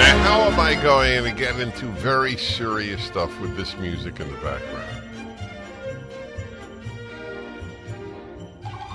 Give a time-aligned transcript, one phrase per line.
[0.00, 4.32] Now, how am I going to get into very serious stuff with this music in
[4.34, 5.02] the background?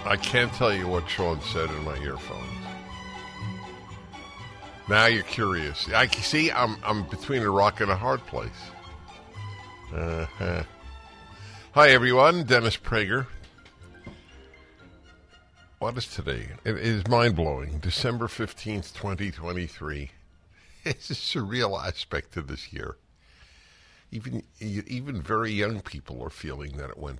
[0.03, 2.43] I can't tell you what Sean said in my earphones.
[4.89, 5.87] Now you're curious.
[5.93, 6.51] I see.
[6.51, 8.49] I'm I'm between a rock and a hard place.
[9.93, 10.63] Uh-huh.
[11.75, 13.27] Hi everyone, Dennis Prager.
[15.77, 16.47] What is today?
[16.65, 17.77] It is mind blowing.
[17.77, 20.09] December fifteenth, twenty twenty three.
[20.85, 22.95] it's a surreal aspect to this year.
[24.11, 27.19] Even even very young people are feeling that it went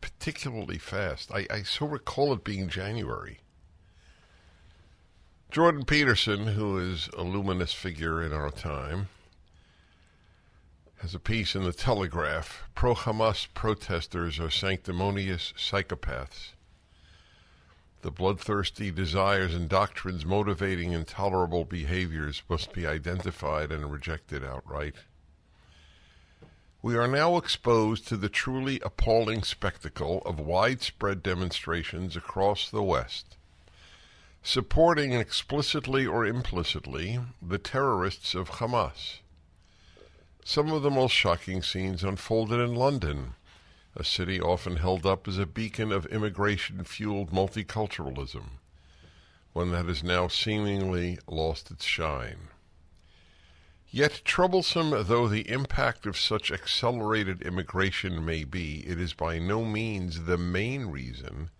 [0.00, 1.32] particularly fast.
[1.32, 3.40] I, I so recall it being January.
[5.50, 9.08] Jordan Peterson, who is a luminous figure in our time,
[11.00, 12.62] has a piece in the Telegraph.
[12.76, 16.50] Pro Hamas protesters are sanctimonious psychopaths.
[18.02, 24.94] The bloodthirsty desires and doctrines motivating intolerable behaviors must be identified and rejected outright.
[26.80, 33.36] We are now exposed to the truly appalling spectacle of widespread demonstrations across the West,
[34.42, 39.18] supporting explicitly or implicitly the terrorists of Hamas.
[40.42, 43.34] Some of the most shocking scenes unfolded in London
[43.96, 48.44] a city often held up as a beacon of immigration fueled multiculturalism,
[49.52, 52.48] one that has now seemingly lost its shine.
[53.90, 59.64] Yet, troublesome though the impact of such accelerated immigration may be, it is by no
[59.64, 61.50] means the main reason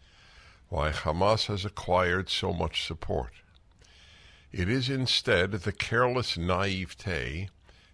[0.69, 3.33] why Hamas has acquired so much support.
[4.53, 7.49] It is instead the careless naivete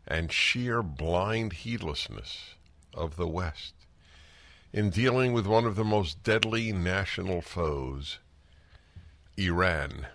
[0.06, 2.54] and sheer blind heedlessness
[2.92, 3.72] of the West
[4.76, 8.18] in dealing with one of the most deadly national foes,
[9.38, 10.06] Iran,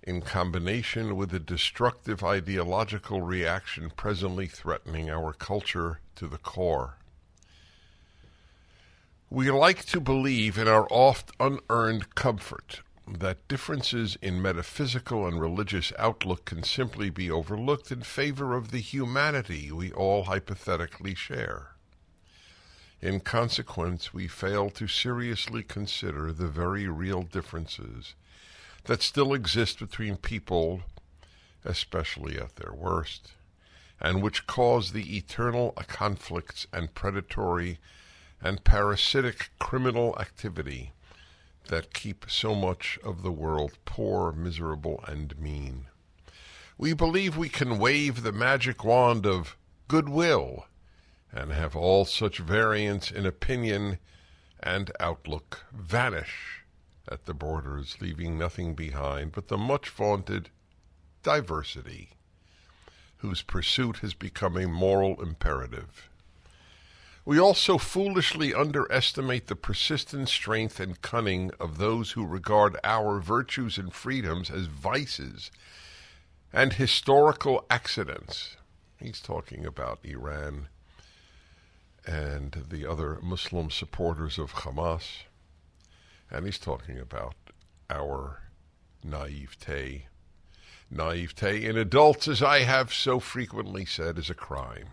[0.00, 6.98] in combination with the destructive ideological reaction presently threatening our culture to the core.
[9.28, 15.92] We like to believe in our oft unearned comfort that differences in metaphysical and religious
[15.98, 21.71] outlook can simply be overlooked in favor of the humanity we all hypothetically share.
[23.02, 28.14] In consequence, we fail to seriously consider the very real differences
[28.84, 30.82] that still exist between people,
[31.64, 33.32] especially at their worst,
[33.98, 37.80] and which cause the eternal conflicts and predatory
[38.40, 40.92] and parasitic criminal activity
[41.66, 45.86] that keep so much of the world poor, miserable, and mean.
[46.78, 49.56] We believe we can wave the magic wand of
[49.88, 50.66] goodwill
[51.32, 53.98] and have all such variance in opinion
[54.62, 56.62] and outlook vanish
[57.10, 60.50] at the borders, leaving nothing behind but the much vaunted
[61.22, 62.10] diversity,
[63.18, 66.08] whose pursuit has become a moral imperative.
[67.24, 73.78] We also foolishly underestimate the persistent strength and cunning of those who regard our virtues
[73.78, 75.50] and freedoms as vices
[76.52, 78.56] and historical accidents.
[78.98, 80.68] He's talking about Iran
[82.06, 85.22] and the other Muslim supporters of Hamas.
[86.30, 87.34] And he's talking about
[87.90, 88.42] our
[89.04, 90.06] naivete.
[90.90, 94.88] Naivete in adults, as I have so frequently said, is a crime.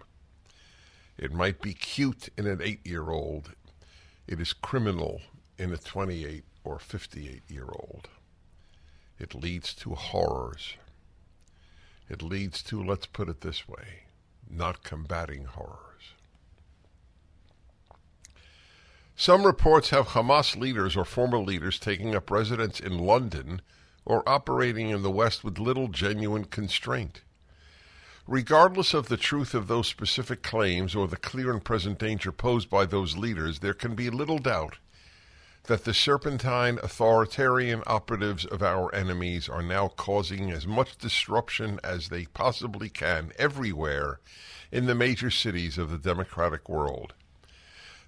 [1.17, 3.53] It might be cute in an eight year old,
[4.27, 5.21] it is criminal
[5.57, 8.07] in a 28 or 58 year old.
[9.17, 10.75] It leads to horrors.
[12.09, 14.03] It leads to, let's put it this way,
[14.49, 15.77] not combating horrors.
[19.21, 23.61] Some reports have Hamas leaders or former leaders taking up residence in London
[24.05, 27.19] or operating in the West with little genuine constraint.
[28.27, 32.69] Regardless of the truth of those specific claims or the clear and present danger posed
[32.69, 34.77] by those leaders, there can be little doubt
[35.63, 42.07] that the serpentine authoritarian operatives of our enemies are now causing as much disruption as
[42.07, 44.21] they possibly can everywhere
[44.71, 47.13] in the major cities of the democratic world.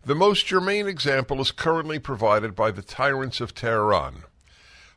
[0.03, 4.24] The most germane example is currently provided by the tyrants of Tehran.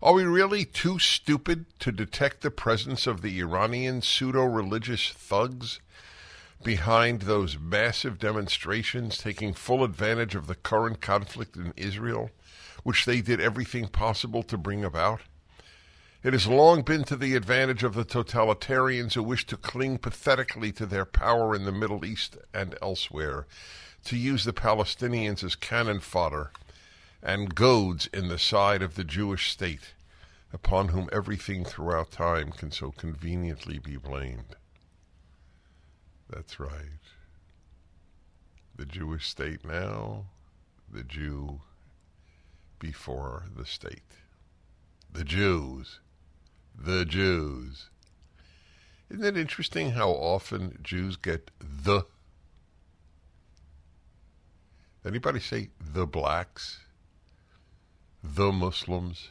[0.03, 5.79] Are we really too stupid to detect the presence of the Iranian pseudo religious thugs
[6.63, 12.31] behind those massive demonstrations taking full advantage of the current conflict in Israel,
[12.83, 15.21] which they did everything possible to bring about?
[16.23, 20.73] It has long been to the advantage of the totalitarians who wish to cling pathetically
[20.73, 23.47] to their power in the Middle East and elsewhere
[24.05, 26.51] to use the Palestinians as cannon fodder
[27.23, 29.95] and goads in the side of the Jewish state,
[30.53, 34.57] upon whom everything throughout time can so conveniently be blamed.
[36.29, 37.01] That's right.
[38.77, 40.27] The Jewish state now,
[40.93, 41.61] the Jew
[42.79, 44.01] before the state.
[45.11, 46.01] The Jews.
[46.79, 47.89] The Jews.
[49.09, 52.03] Isn't it interesting how often Jews get the
[55.07, 56.81] Anybody say the blacks?
[58.23, 59.29] The Muslims?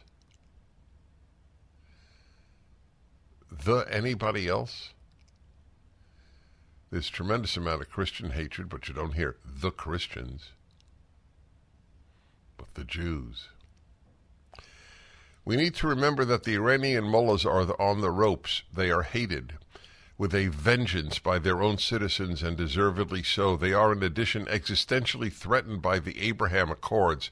[3.52, 4.94] The anybody else?
[6.92, 10.52] There's tremendous amount of Christian hatred, but you don't hear the Christians,
[12.56, 13.48] but the Jews.
[15.44, 18.62] We need to remember that the Iranian mullahs are on the ropes.
[18.72, 19.54] They are hated
[20.18, 23.56] with a vengeance by their own citizens, and deservedly so.
[23.58, 27.32] They are, in addition, existentially threatened by the Abraham Accords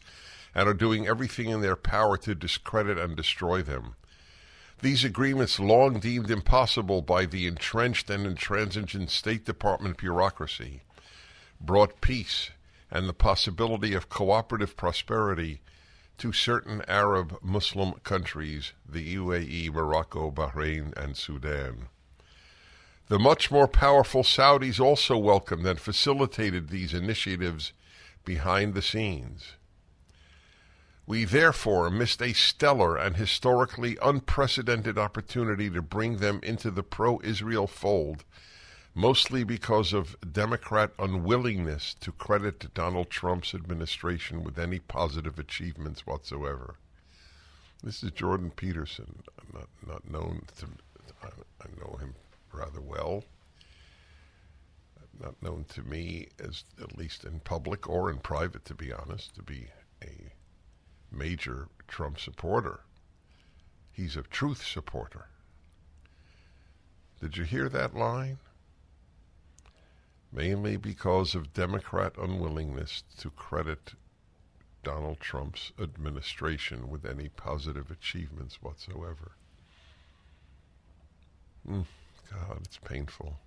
[0.56, 3.96] and are doing everything in their power to discredit and destroy them.
[4.82, 10.82] These agreements, long deemed impossible by the entrenched and intransigent State Department bureaucracy,
[11.60, 12.50] brought peace
[12.90, 15.62] and the possibility of cooperative prosperity
[16.18, 21.88] to certain Arab Muslim countries, the UAE, Morocco, Bahrain, and Sudan.
[23.12, 27.74] The much more powerful Saudis also welcomed and facilitated these initiatives
[28.24, 29.58] behind the scenes.
[31.06, 37.20] We therefore missed a stellar and historically unprecedented opportunity to bring them into the pro
[37.22, 38.24] Israel fold,
[38.96, 46.76] mostly because of Democrat unwillingness to credit Donald Trump's administration with any positive achievements whatsoever.
[47.84, 49.24] This is Jordan Peterson.
[49.38, 50.68] I'm not, not known to,
[51.22, 51.28] I,
[51.62, 52.14] I know him
[52.54, 53.24] rather well.
[55.22, 59.36] Not known to me as, at least in public or in private, to be honest,
[59.36, 59.68] to be
[60.04, 60.32] a
[61.12, 62.80] major Trump supporter.
[63.92, 65.26] He's a truth supporter.
[67.20, 68.40] Did you hear that line?
[70.32, 73.94] Mainly because of Democrat unwillingness to credit
[74.82, 79.34] Donald Trump's administration with any positive achievements whatsoever.
[81.68, 81.82] Hmm.
[82.32, 83.40] God, it's painful.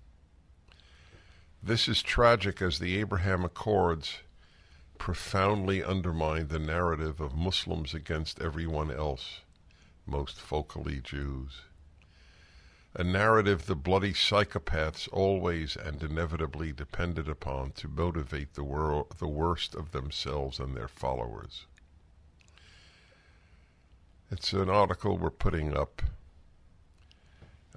[1.61, 4.19] This is tragic as the Abraham Accords
[4.99, 9.41] profoundly undermined the narrative of Muslims against everyone else,
[10.05, 11.61] most focally Jews.
[12.93, 19.27] A narrative the bloody psychopaths always and inevitably depended upon to motivate the, world, the
[19.27, 21.65] worst of themselves and their followers.
[24.31, 26.01] It's an article we're putting up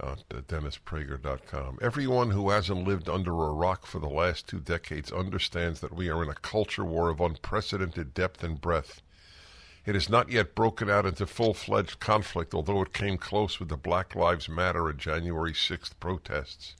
[0.00, 1.78] at uh, DennisPrager.com.
[1.82, 6.08] Everyone who hasn't lived under a rock for the last two decades understands that we
[6.08, 9.02] are in a culture war of unprecedented depth and breadth.
[9.86, 13.68] It has not yet broken out into full fledged conflict, although it came close with
[13.68, 16.74] the Black Lives Matter and January 6th protests.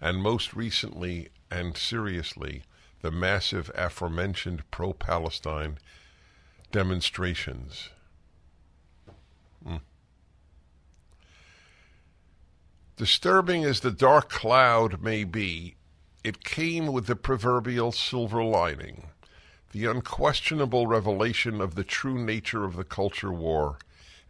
[0.00, 2.62] And most recently and seriously,
[3.00, 5.78] the massive aforementioned pro Palestine
[6.70, 7.88] demonstrations.
[9.66, 9.80] Mm.
[12.98, 15.76] Disturbing as the dark cloud may be,
[16.24, 19.10] it came with the proverbial silver lining,
[19.70, 23.78] the unquestionable revelation of the true nature of the culture war,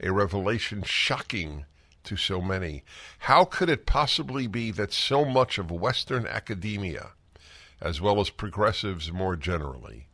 [0.02, 1.64] a revelation shocking
[2.04, 2.84] to so many.
[3.20, 7.12] How could it possibly be that so much of Western academia,
[7.80, 10.08] as well as progressives more generally,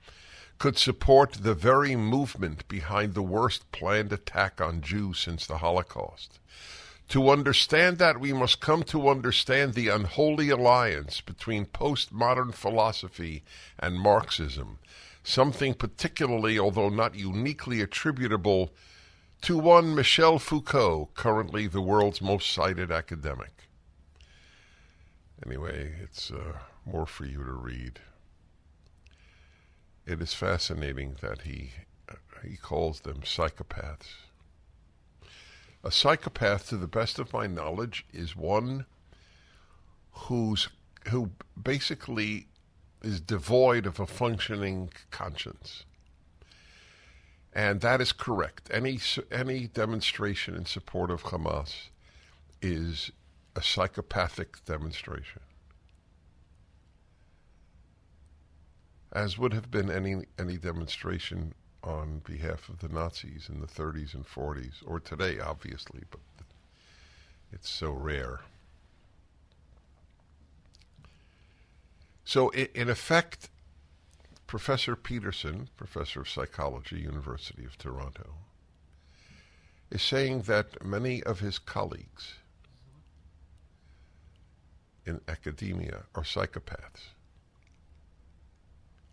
[0.58, 6.38] could support the very movement behind the worst planned attack on Jews since the Holocaust?
[7.08, 13.44] To understand that, we must come to understand the unholy alliance between postmodern philosophy
[13.78, 14.78] and Marxism,
[15.23, 18.75] something particularly, although not uniquely, attributable
[19.42, 23.50] to one Michel Foucault, currently the world's most cited academic.
[25.46, 28.00] Anyway, it's uh, more for you to read.
[30.06, 31.73] It is fascinating that he
[32.08, 32.14] uh,
[32.46, 34.24] he calls them psychopaths.
[35.87, 38.87] A psychopath, to the best of my knowledge, is one
[40.12, 40.69] who's
[41.09, 42.49] who basically
[43.03, 45.85] is devoid of a functioning conscience.
[47.53, 48.71] And that is correct.
[48.73, 48.99] Any
[49.31, 51.88] any demonstration in support of Hamas
[52.62, 53.11] is
[53.55, 55.43] a psychopathic demonstration.
[59.12, 61.53] As would have been any any demonstration
[61.85, 66.21] on behalf of the Nazis in the 30s and 40s, or today, obviously, but
[67.53, 68.41] it's so rare.
[72.25, 73.50] So, in effect,
[74.47, 78.31] Professor Peterson, professor of psychology, University of Toronto,
[79.91, 82.35] is saying that many of his colleagues
[85.05, 87.11] in academia are psychopaths.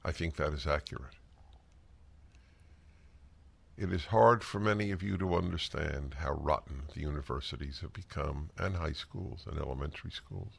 [0.06, 1.14] I think that is accurate.
[3.82, 8.52] It is hard for many of you to understand how rotten the universities have become,
[8.56, 10.54] and high schools and elementary schools.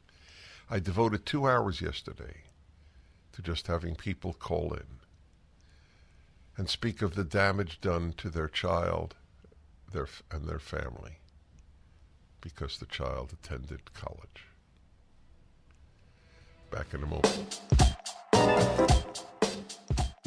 [0.69, 2.41] I devoted two hours yesterday
[3.31, 4.99] to just having people call in
[6.57, 9.15] and speak of the damage done to their child
[9.93, 11.19] their, and their family
[12.41, 14.47] because the child attended college.
[16.71, 17.61] Back in a moment.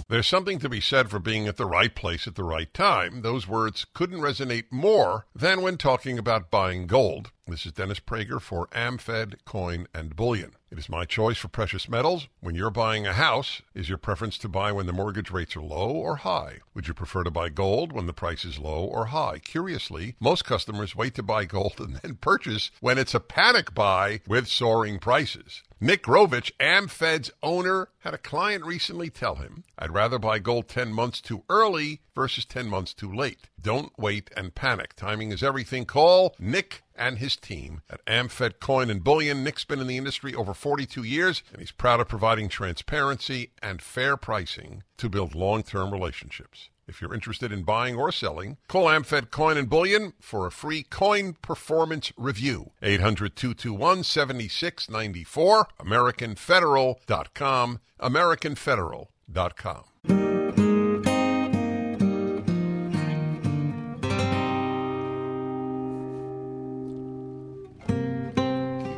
[0.08, 3.22] There's something to be said for being at the right place at the right time.
[3.22, 7.32] Those words couldn't resonate more than when talking about buying gold.
[7.48, 10.52] This is Dennis Prager for AmFed, Coin, and Bullion.
[10.70, 12.28] It is my choice for precious metals.
[12.38, 15.60] When you're buying a house, is your preference to buy when the mortgage rates are
[15.60, 16.58] low or high?
[16.72, 19.40] Would you prefer to buy gold when the price is low or high?
[19.40, 24.20] Curiously, most customers wait to buy gold and then purchase when it's a panic buy
[24.28, 25.62] with soaring prices.
[25.78, 30.90] Nick Grovich, AmFed's owner, had a client recently tell him, I'd rather buy gold 10
[30.90, 33.50] months too early versus 10 months too late.
[33.60, 34.94] Don't wait and panic.
[34.96, 35.84] Timing is everything.
[35.84, 39.44] Call Nick and his team at AmFed Coin and Bullion.
[39.44, 43.82] Nick's been in the industry over 42 years, and he's proud of providing transparency and
[43.82, 46.70] fair pricing to build long term relationships.
[46.88, 50.84] If you're interested in buying or selling, call AmFed Coin and Bullion for a free
[50.84, 52.70] coin performance review.
[52.82, 59.84] 800-221-7694, AmericanFederal.com, AmericanFederal.com.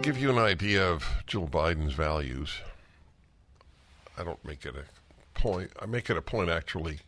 [0.02, 2.60] give you an idea of Joe Biden's values.
[4.16, 4.84] I don't make it a
[5.38, 5.70] point.
[5.78, 7.00] I make it a point actually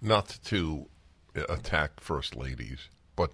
[0.00, 0.86] not to
[1.36, 3.32] uh, attack first ladies, but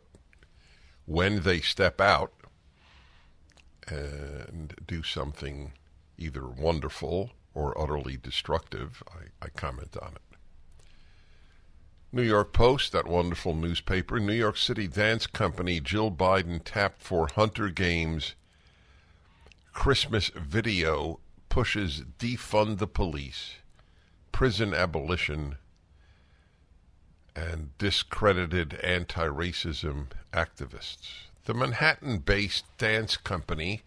[1.05, 2.33] when they step out
[3.89, 5.73] and do something
[6.19, 10.23] either wonderful or utterly destructive, I, I comment on it.
[12.13, 17.29] New York Post, that wonderful newspaper, New York City dance company Jill Biden tapped for
[17.29, 18.35] Hunger Games
[19.73, 21.21] Christmas video
[21.51, 23.57] pushes defund the police,
[24.33, 25.57] prison abolition,
[27.37, 31.27] and discredited anti racism activists.
[31.45, 33.83] The Manhattan based dance company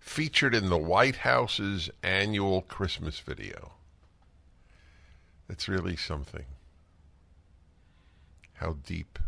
[0.00, 3.72] featured in the White House's annual Christmas video.
[5.48, 6.46] That's really something.
[8.54, 9.18] How deep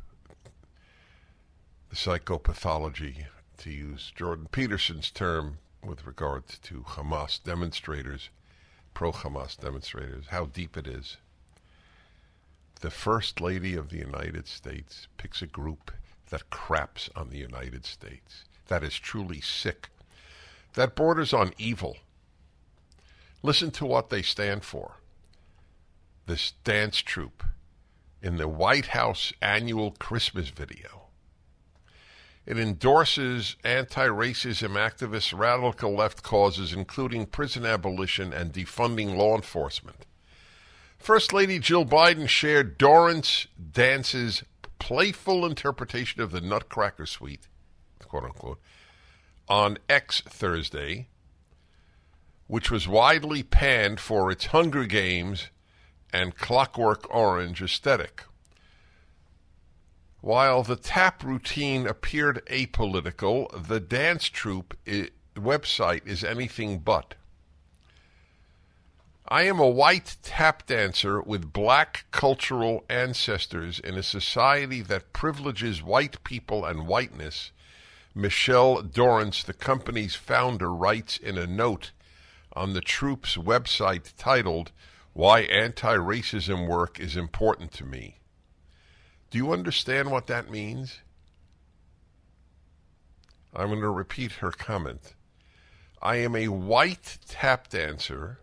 [1.91, 3.27] the psychopathology,
[3.59, 8.31] to use Jordan Peterson's term with regard to Hamas demonstrators,
[8.95, 11.19] pro Hamas demonstrators, how deep it is
[12.81, 15.91] the First Lady of the United States picks a group
[16.29, 19.89] that craps on the United States, that is truly sick,
[20.75, 21.97] that borders on evil.
[23.43, 24.97] Listen to what they stand for.
[26.27, 27.45] This dance troupe
[28.21, 31.03] in the White House annual Christmas video.
[32.45, 40.07] It endorses anti racism activist radical left causes, including prison abolition and defunding law enforcement.
[40.99, 44.43] First Lady Jill Biden shared Dorrance Dance's
[44.81, 47.47] playful interpretation of the Nutcracker Suite,
[48.03, 48.61] quote unquote,
[49.49, 51.09] on X Thursday,
[52.49, 55.49] which was widely panned for its Hunger Games
[56.13, 58.25] and Clockwork Orange aesthetic.
[60.21, 67.15] While the tap routine appeared apolitical, the dance troupe I- website is anything but.
[69.29, 75.83] I am a white tap dancer with black cultural ancestors in a society that privileges
[75.83, 77.51] white people and whiteness.
[78.15, 81.91] Michelle Dorrance, the company's founder, writes in a note
[82.55, 84.71] on the troupe's website titled,
[85.13, 88.21] Why Anti Racism Work is Important to Me.
[89.33, 91.01] Do you understand what that means?
[93.53, 95.15] I'm going to repeat her comment.
[96.01, 98.39] I am a white tap dancer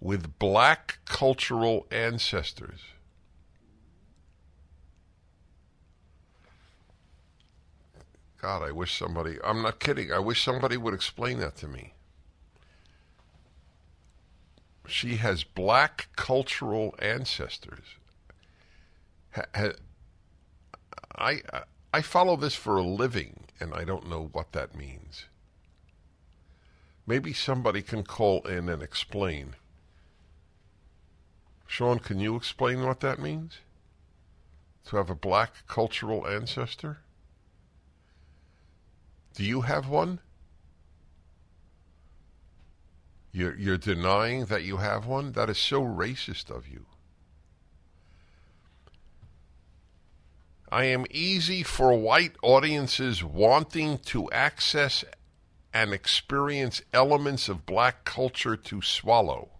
[0.00, 2.80] with black cultural ancestors.
[8.40, 11.94] God, I wish somebody, I'm not kidding, I wish somebody would explain that to me.
[14.86, 17.84] She has black cultural ancestors.
[21.14, 21.40] I,
[21.92, 25.24] I follow this for a living, and I don't know what that means.
[27.06, 29.54] Maybe somebody can call in and explain.
[31.68, 33.58] Sean, can you explain what that means?
[34.86, 37.00] To have a black cultural ancestor?
[39.34, 40.18] Do you have one?
[43.32, 45.32] You're, you're denying that you have one?
[45.32, 46.86] That is so racist of you.
[50.72, 55.04] I am easy for white audiences wanting to access
[55.74, 59.50] and experience elements of black culture to swallow.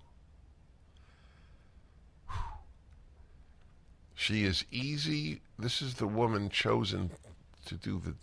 [4.19, 5.43] She is easy.
[5.57, 7.13] This is the woman chosen
[7.67, 8.17] to do the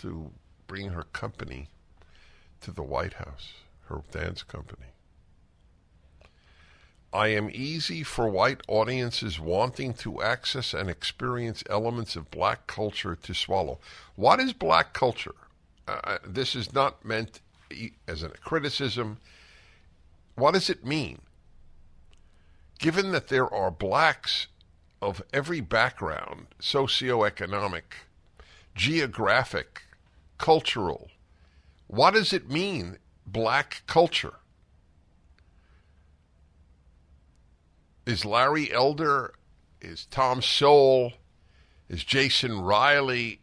[0.00, 0.32] to
[0.66, 1.68] bring her company
[2.62, 3.52] to the White House,
[3.86, 4.86] her dance company.
[7.12, 13.14] I am easy for white audiences wanting to access and experience elements of black culture
[13.14, 13.78] to swallow.
[14.16, 15.36] What is black culture?
[15.86, 17.38] Uh, uh this is not meant
[18.08, 19.18] as a criticism.
[20.34, 21.20] What does it mean?
[22.80, 24.48] Given that there are blacks
[25.00, 27.84] of every background, socioeconomic,
[28.74, 29.82] geographic,
[30.38, 31.08] cultural.
[31.86, 34.34] What does it mean, black culture?
[38.06, 39.34] Is Larry Elder,
[39.80, 41.12] is Tom Sowell,
[41.88, 43.40] is Jason Riley?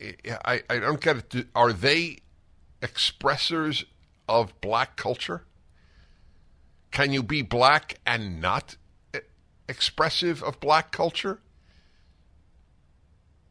[0.00, 0.12] Eh,
[0.44, 1.48] I, I don't get it.
[1.54, 2.18] Are they
[2.80, 3.84] expressors
[4.28, 5.44] of black culture?
[6.90, 8.76] Can you be black and not
[9.68, 11.40] expressive of black culture?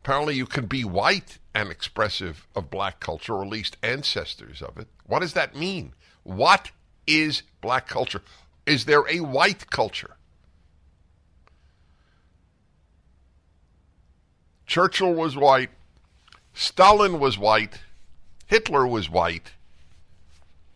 [0.04, 4.78] Apparently, you can be white and expressive of black culture, or at least ancestors of
[4.78, 4.88] it.
[5.06, 5.94] What does that mean?
[6.24, 6.72] What
[7.08, 8.22] is black culture?
[8.66, 10.16] Is there a white culture?
[14.66, 15.70] Churchill was white.
[16.54, 17.80] Stalin was white.
[18.48, 19.52] Hitler was white.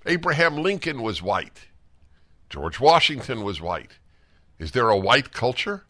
[0.06, 1.68] Abraham Lincoln was white.
[2.50, 3.98] George Washington was white.
[4.60, 5.86] Is there a white culture?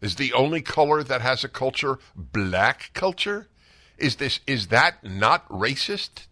[0.00, 3.48] Is the only color that has a culture black culture?
[3.98, 6.26] Is this is that not racist?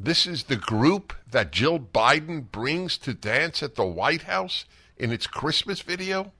[0.00, 4.64] This is the group that Jill Biden brings to dance at the White House
[4.96, 6.32] in its Christmas video?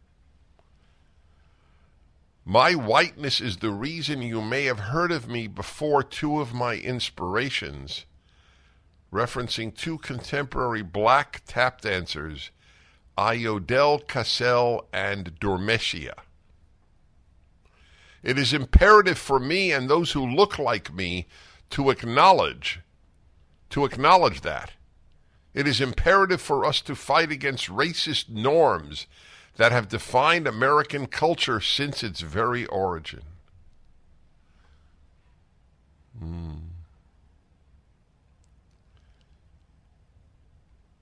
[2.46, 6.76] My whiteness is the reason you may have heard of me before two of my
[6.76, 8.06] inspirations
[9.12, 12.51] referencing two contemporary black tap dancers,
[13.16, 16.14] Ayodele Casel and Dormeshia.
[18.23, 21.27] It is imperative for me and those who look like me
[21.71, 22.81] to acknowledge
[23.71, 24.73] to acknowledge that.
[25.53, 29.07] It is imperative for us to fight against racist norms
[29.57, 33.25] that have defined American culture since its very origin.
[36.25, 36.61] Mm.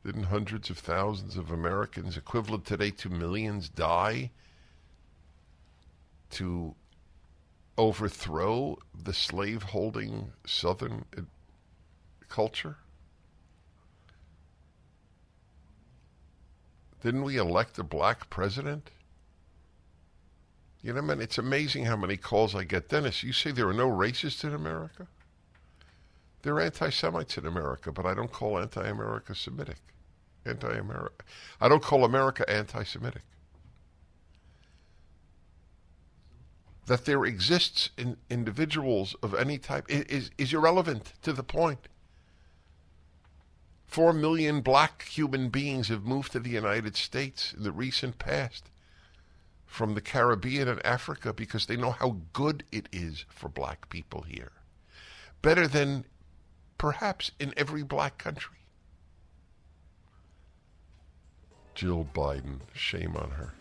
[0.06, 4.30] Didn't hundreds of thousands of Americans, equivalent today to millions, die
[6.30, 6.76] to
[7.76, 11.22] overthrow the slave holding Southern uh,
[12.28, 12.76] culture?
[17.02, 18.92] Didn't we elect a black president?
[20.82, 22.90] You know, man, it's amazing how many calls I get.
[22.90, 25.08] Dennis, you say there are no racists in America?
[26.42, 29.78] There are anti Semites in America, but I don't call anti America Semitic
[30.46, 31.24] anti-America.
[31.60, 33.22] I don't call America anti-Semitic.
[36.86, 41.88] That there exists in individuals of any type is, is irrelevant to the point.
[43.86, 48.70] Four million black human beings have moved to the United States in the recent past
[49.64, 54.22] from the Caribbean and Africa because they know how good it is for black people
[54.22, 54.52] here.
[55.42, 56.04] Better than
[56.78, 58.58] perhaps in every black country.
[61.76, 62.60] Jill Biden.
[62.72, 63.52] Shame on her.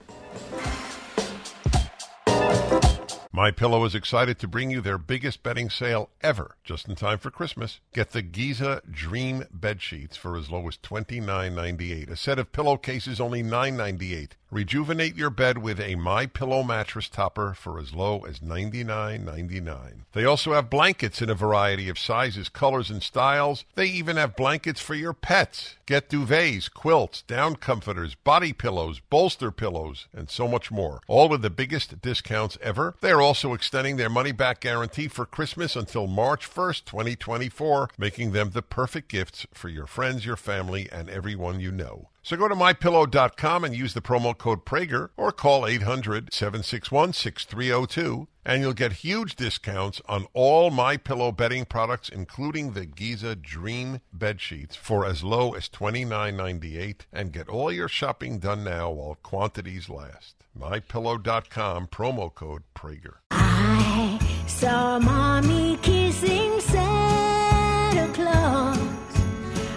[3.34, 7.18] My Pillow is excited to bring you their biggest bedding sale ever, just in time
[7.18, 7.82] for Christmas.
[7.94, 12.10] Get the Giza Dream bed sheets for as low as $29.98.
[12.10, 14.30] A set of pillowcases only $9.98.
[14.56, 20.06] Rejuvenate your bed with a My Pillow mattress topper for as low as $99.99.
[20.14, 23.66] They also have blankets in a variety of sizes, colors, and styles.
[23.76, 25.76] They even have blankets for your pets.
[25.86, 31.02] Get duvets, quilts, down comforters, body pillows, bolster pillows, and so much more.
[31.10, 32.96] All with the biggest discounts ever.
[33.02, 38.32] They are also extending their money back guarantee for Christmas until March 1st, 2024, making
[38.32, 42.08] them the perfect gifts for your friends, your family, and everyone you know.
[42.26, 48.28] So go to mypillow.com and use the promo code Prager or call 800 761 6302
[48.44, 54.00] and you'll get huge discounts on all my pillow bedding products including the Giza Dream
[54.12, 58.40] bed sheets for as low as twenty nine ninety eight, and get all your shopping
[58.40, 60.34] done now while quantities last.
[60.60, 63.18] mypillow.com promo code Prager.
[63.30, 68.80] I saw mommy kissing Santa Claus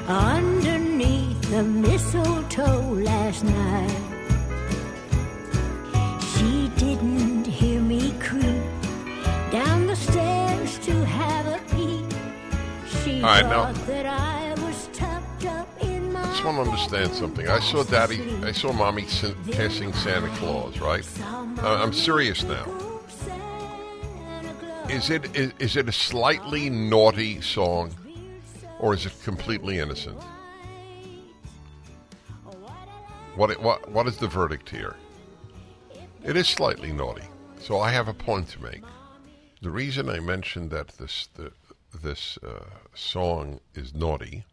[0.09, 0.58] on
[1.59, 4.01] the mistletoe last night.
[6.37, 8.63] She didn't hear me creep
[9.51, 12.07] down the stairs to have a peek.
[13.03, 13.85] She All right, thought now.
[13.87, 16.21] that I was tucked up in my.
[16.21, 17.49] I just want to understand something.
[17.49, 19.03] I saw Daddy, I saw Mommy
[19.51, 21.05] kissing Santa Claus, right?
[21.65, 22.65] I- I'm serious now.
[24.89, 27.91] Is it is, is it a slightly naughty song,
[28.79, 30.17] or is it completely innocent?
[33.39, 34.97] What, what, what is the verdict here?
[36.25, 37.23] It is slightly naughty.
[37.61, 38.83] So I have a point to make.
[39.63, 41.53] The reason I mentioned that this, the,
[42.03, 44.45] this uh, song is naughty,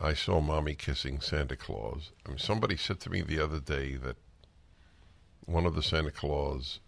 [0.00, 2.10] I saw Mommy Kissing Santa Claus.
[2.24, 4.16] I mean, somebody said to me the other day that
[5.44, 6.80] one of the Santa Claus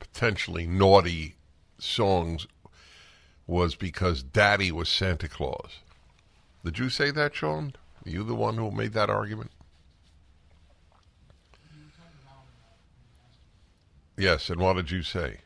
[0.00, 1.36] potentially naughty
[1.78, 2.46] songs
[3.46, 5.78] was because Daddy was Santa Claus.
[6.62, 7.72] Did you say that, Sean?
[8.04, 9.50] Are you the one who made that argument?
[14.16, 15.38] Yes, and what did you say?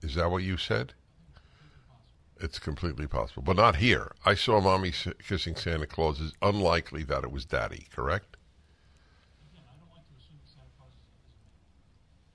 [0.00, 0.94] Is that what you said?
[2.40, 4.12] It's completely possible, but not here.
[4.24, 4.92] I saw mommy
[5.26, 6.20] kissing Santa Claus.
[6.20, 8.36] It's unlikely that it was daddy, correct?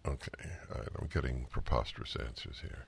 [0.06, 2.86] Okay, right, I'm getting preposterous answers here.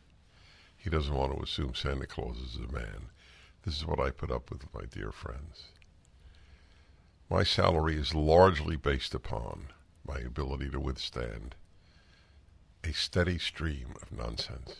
[0.76, 3.08] He doesn't want to assume Santa Claus is a man.
[3.64, 5.64] This is what I put up with, my dear friends.
[7.30, 9.70] My salary is largely based upon
[10.08, 11.56] my ability to withstand
[12.84, 14.76] a steady stream of nonsense.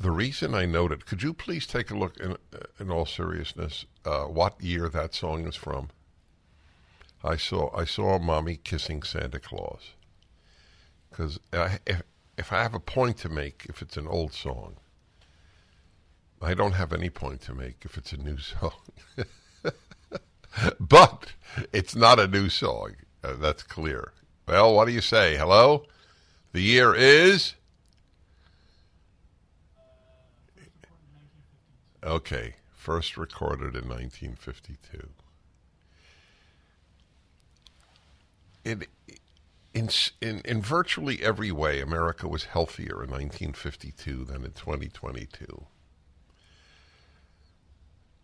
[0.00, 2.36] The reason I noted, could you please take a look in,
[2.80, 5.90] in all seriousness, uh, what year that song is from?
[7.24, 9.92] I saw I saw mommy kissing Santa Claus.
[11.10, 12.02] Because if,
[12.36, 14.76] if I have a point to make, if it's an old song,
[16.40, 18.72] I don't have any point to make if it's a new song.
[20.78, 21.32] but
[21.72, 22.96] it's not a new song.
[23.22, 24.12] Uh, that's clear.
[24.46, 25.36] Well, what do you say?
[25.36, 25.86] Hello?
[26.52, 27.54] The year is.
[32.04, 35.08] Okay, first recorded in 1952.
[38.64, 38.84] in,
[40.20, 45.64] in, in virtually every way, America was healthier in 1952 than in 2022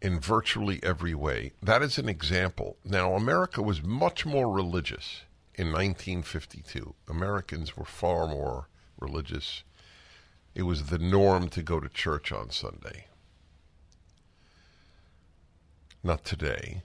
[0.04, 1.50] in virtually every way.
[1.62, 2.76] That is an example.
[2.84, 5.22] Now, America was much more religious
[5.54, 6.94] in 1952.
[7.08, 8.68] Americans were far more
[9.00, 9.62] religious.
[10.54, 13.06] It was the norm to go to church on Sunday.
[16.02, 16.82] Not today.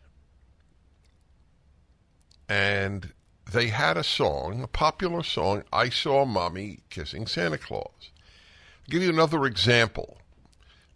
[2.47, 3.11] And
[3.51, 7.91] they had a song, a popular song, I Saw Mommy Kissing Santa Claus.
[8.11, 10.18] I'll give you another example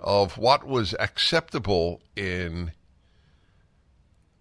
[0.04, 2.72] of what was acceptable in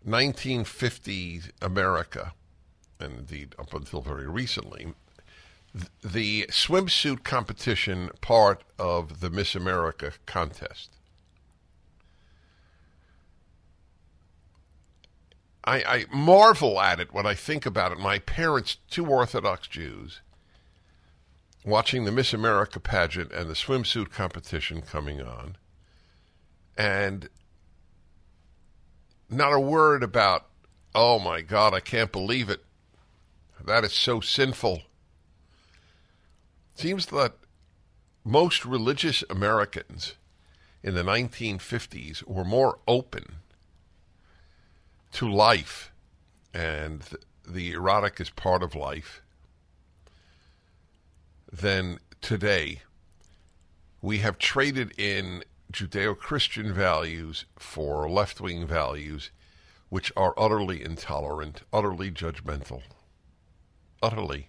[0.04, 2.32] 1950 America,
[2.98, 4.92] and indeed up until very recently,
[6.02, 10.90] the swimsuit competition part of the Miss America contest.
[15.64, 17.98] I, I marvel at it when I think about it.
[17.98, 20.20] My parents, two Orthodox Jews,
[21.64, 25.56] watching the Miss America pageant and the swimsuit competition coming on,
[26.76, 27.28] and
[29.30, 30.46] not a word about,
[30.94, 32.64] oh my God, I can't believe it.
[33.64, 34.82] That is so sinful.
[36.74, 37.34] Seems that
[38.24, 40.14] most religious Americans
[40.82, 43.36] in the 1950s were more open
[45.12, 45.92] to life,
[46.52, 47.02] and
[47.46, 49.21] the erotic is part of life
[51.52, 52.80] than today,
[54.00, 59.30] we have traded in Judeo Christian values for left wing values,
[59.90, 62.82] which are utterly intolerant, utterly judgmental,
[64.02, 64.48] utterly,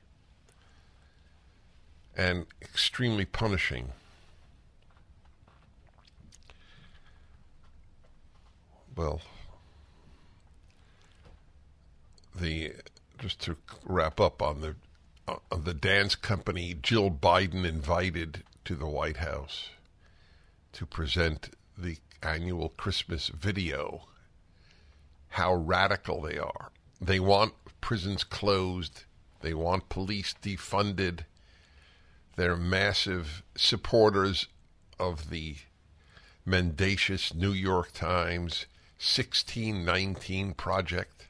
[2.16, 3.90] and extremely punishing.
[8.96, 9.22] Well,
[12.36, 12.76] the
[13.18, 14.76] just to wrap up on the
[15.26, 19.70] uh, the dance company Jill Biden invited to the White House
[20.74, 24.08] to present the annual Christmas video.
[25.30, 26.72] How radical they are.
[27.00, 29.06] They want prisons closed,
[29.42, 31.22] they want police defunded.
[32.36, 34.48] They're massive supporters
[35.00, 35.58] of the
[36.46, 38.66] mendacious New York Times
[38.98, 41.28] 1619 project.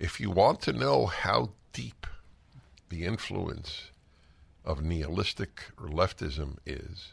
[0.00, 2.06] If you want to know how deep
[2.88, 3.90] the influence
[4.64, 7.12] of nihilistic or leftism is,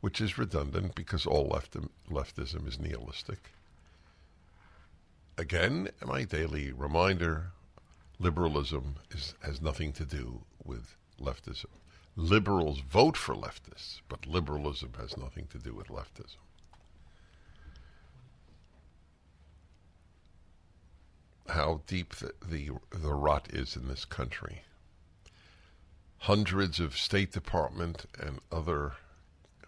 [0.00, 3.50] which is redundant because all leftim, leftism is nihilistic.
[5.36, 7.52] Again, my daily reminder
[8.18, 11.66] liberalism is, has nothing to do with leftism.
[12.16, 16.36] Liberals vote for leftists, but liberalism has nothing to do with leftism.
[21.50, 24.62] how deep the, the, the rot is in this country.
[26.18, 28.92] Hundreds of State Department and other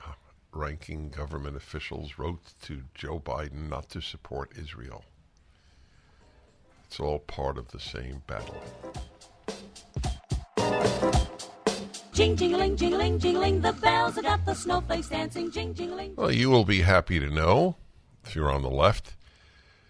[0.05, 0.13] uh,
[0.53, 5.05] ranking government officials wrote to Joe Biden not to support Israel.
[6.87, 8.61] It's all part of the same battle.
[12.13, 15.51] Jing, jingling, jingling, jingling, the bells have got the snowflakes dancing.
[15.53, 16.15] Jing, jingling.
[16.17, 17.77] Well, you will be happy to know,
[18.25, 19.15] if you're on the left,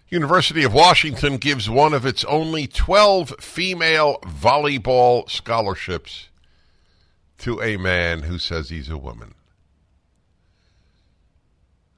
[0.09, 6.29] University of Washington gives one of its only 12 female volleyball scholarships
[7.37, 9.35] to a man who says he's a woman.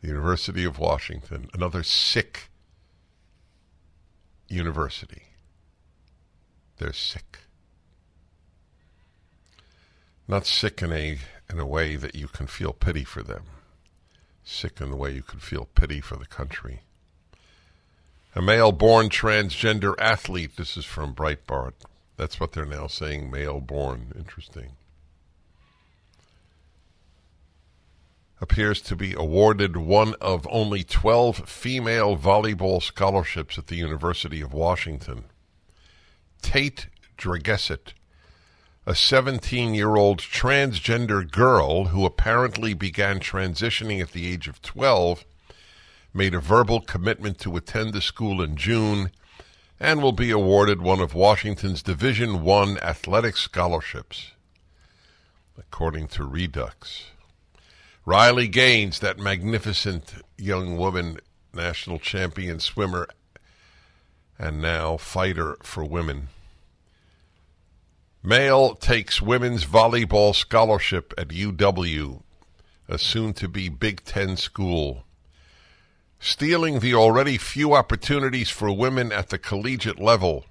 [0.02, 2.50] The University of Washington, another sick
[4.50, 5.28] university.
[6.80, 7.38] They're sick.
[10.28, 11.18] Not sick in a
[11.50, 13.44] in a way that you can feel pity for them.
[14.44, 16.82] Sick in the way you can feel pity for the country
[18.34, 20.56] a male born transgender athlete.
[20.56, 21.74] This is from Breitbart.
[22.16, 24.14] That's what they're now saying male born.
[24.18, 24.72] Interesting.
[28.40, 34.54] Appears to be awarded one of only 12 female volleyball scholarships at the University of
[34.54, 35.26] Washington.
[36.42, 37.94] Tate Dragesset,
[38.88, 45.26] a 17 year old transgender girl who apparently began transitioning at the age of 12
[46.14, 49.12] made a verbal commitment to attend the school in June
[49.80, 54.32] and will be awarded one of Washington's Division I athletic scholarships,
[55.58, 57.04] according to Reduxx.
[58.06, 61.18] Riley Gaines, that magnificent young woman,
[61.54, 63.08] national champion swimmer,
[64.38, 66.28] and now fighter for women.
[68.24, 72.22] Male takes women's volleyball scholarship at UW,
[72.90, 75.06] a soon to be Big Ten school
[76.22, 80.46] stealing the already few opportunities for women at the collegiate level.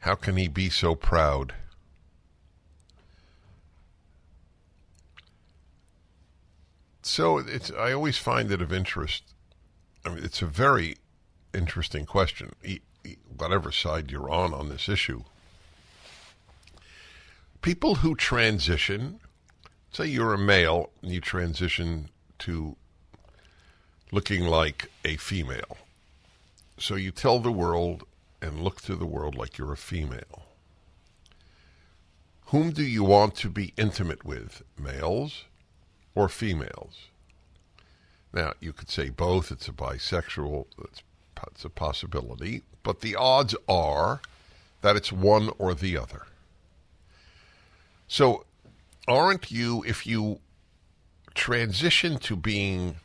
[0.00, 1.54] How can he be so proud?
[7.02, 9.22] So it's I always find it of interest.
[10.04, 10.96] I mean, it's a very
[11.52, 12.52] interesting question,
[13.36, 15.24] whatever side you're on on this issue.
[17.60, 19.20] People who transition,
[19.90, 22.08] say you're a male and you transition
[22.40, 22.77] to
[24.12, 25.76] looking like a female.
[26.78, 28.04] So you tell the world
[28.40, 30.44] and look to the world like you're a female.
[32.46, 35.44] Whom do you want to be intimate with, males
[36.14, 37.08] or females?
[38.32, 39.50] Now, you could say both.
[39.50, 41.02] It's a bisexual, it's,
[41.50, 42.62] it's a possibility.
[42.82, 44.20] But the odds are
[44.80, 46.22] that it's one or the other.
[48.06, 48.44] So,
[49.06, 50.38] aren't you, if you
[51.34, 52.96] transition to being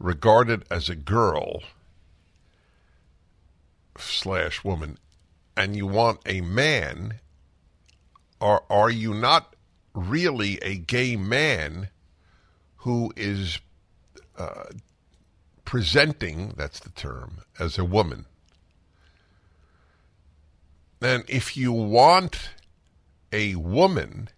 [0.00, 1.62] regarded as a girl
[3.98, 4.98] slash woman
[5.56, 7.18] and you want a man,
[8.40, 9.54] or are you not
[9.94, 11.88] really a gay man
[12.76, 13.58] who is
[14.38, 14.64] uh,
[15.66, 18.24] presenting, that's the term, as a woman?
[21.02, 22.50] And if you want
[23.32, 24.28] a woman,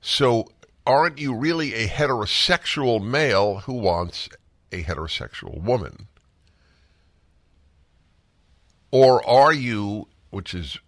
[0.00, 0.46] so
[0.86, 4.28] aren't you really a heterosexual male who wants
[4.72, 6.08] a heterosexual woman?
[8.90, 10.78] Or are you, which is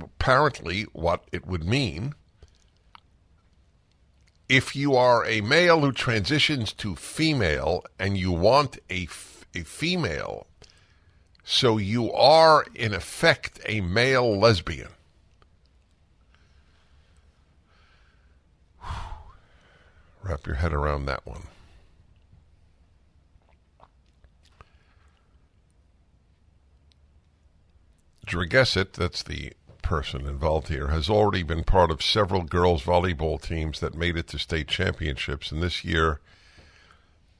[0.00, 2.14] apparently what it would mean,
[4.48, 9.60] if you are a male who transitions to female and you want a, f- a
[9.60, 10.46] female,
[11.42, 14.88] so you are in effect a male lesbian.
[20.22, 21.48] Wrap your head around that one.
[28.26, 33.80] Dragesset, that's the person involved here, has already been part of several girls' volleyball teams
[33.80, 35.50] that made it to state championships.
[35.50, 36.20] And this year,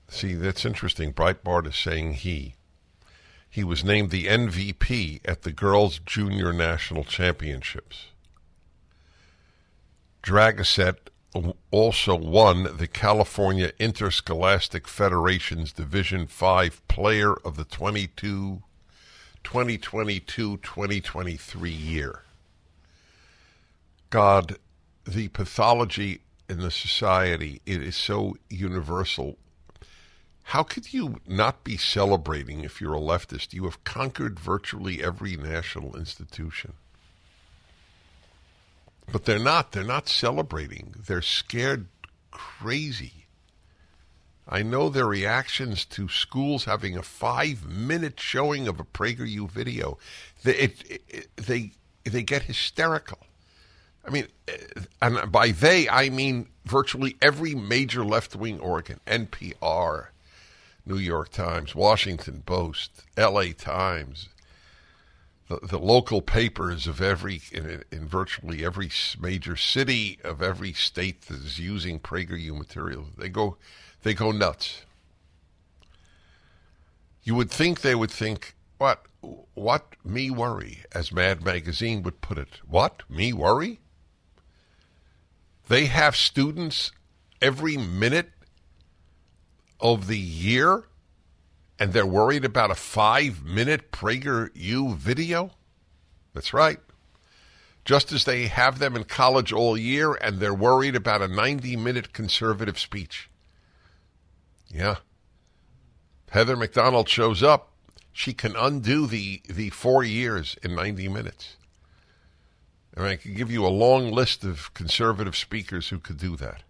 [0.09, 1.12] see, that's interesting.
[1.12, 2.57] Breitbart is saying he.
[3.49, 8.07] He was named the MVP at the Girls' Junior National Championships.
[10.23, 10.97] Dragasset
[11.71, 18.61] also won the California Interscholastic Federation's Division Five Player of the 22,
[19.42, 22.21] 2022-2023 year.
[24.11, 24.57] God,
[25.07, 29.38] the pathology in the society, it is so universal.
[30.45, 33.55] How could you not be celebrating if you're a leftist?
[33.55, 36.75] You have conquered virtually every national institution.
[39.12, 39.72] But they're not.
[39.72, 40.94] They're not celebrating.
[41.07, 41.87] They're scared
[42.31, 43.27] crazy.
[44.48, 49.98] I know their reactions to schools having a five-minute showing of a PragerU video.
[50.42, 51.72] They, it, it, they,
[52.05, 53.18] they get hysterical.
[54.05, 54.57] I mean, eh,
[55.01, 60.07] and by they, I mean virtually every major left wing organ NPR,
[60.85, 64.29] New York Times, Washington Post, LA Times,
[65.62, 71.38] the, local papers of every in, in, virtually every major city of every state that
[71.41, 73.57] is using PragerU material, They go
[74.03, 74.83] they go nuts.
[77.23, 79.07] You would think they would think what
[79.55, 82.61] what me worry, as Mad Magazine would put it.
[82.67, 83.81] What me worry?
[85.69, 86.93] They have students
[87.41, 88.31] every minute
[89.81, 90.85] of the year
[91.83, 95.51] and they're worried about a five minute PragerU video?
[96.33, 96.79] That's right.
[97.85, 101.75] Just as they have them in college all year and they're worried about a 90
[101.77, 103.29] minute conservative speech.
[104.73, 104.99] Yeah.
[106.31, 107.73] Heather Mac Donald shows up.
[108.12, 111.57] She can undo the, the four years in 90 minutes.
[112.97, 116.62] And I can give you a long list of conservative speakers who could do that.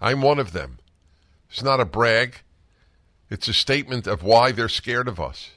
[0.00, 0.78] I'm one of them.
[1.50, 2.42] It's not a brag.
[3.32, 5.52] It's a statement of why they're scared of us.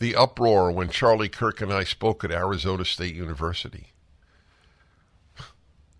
[0.00, 3.92] The uproar when Charlie Kirk and I spoke at Arizona State University.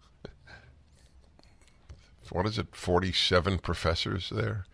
[2.33, 4.67] what is it, 47 professors there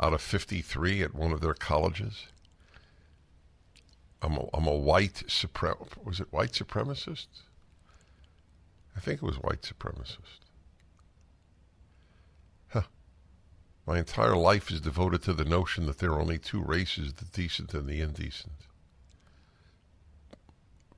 [0.00, 2.28] out of 53 at one of their colleges?
[4.22, 7.26] I'm a, I'm a white suprem was it white supremacist?
[8.96, 10.38] I think it was white supremacist.
[13.86, 17.24] My entire life is devoted to the notion that there are only two races the
[17.24, 18.52] decent and the indecent.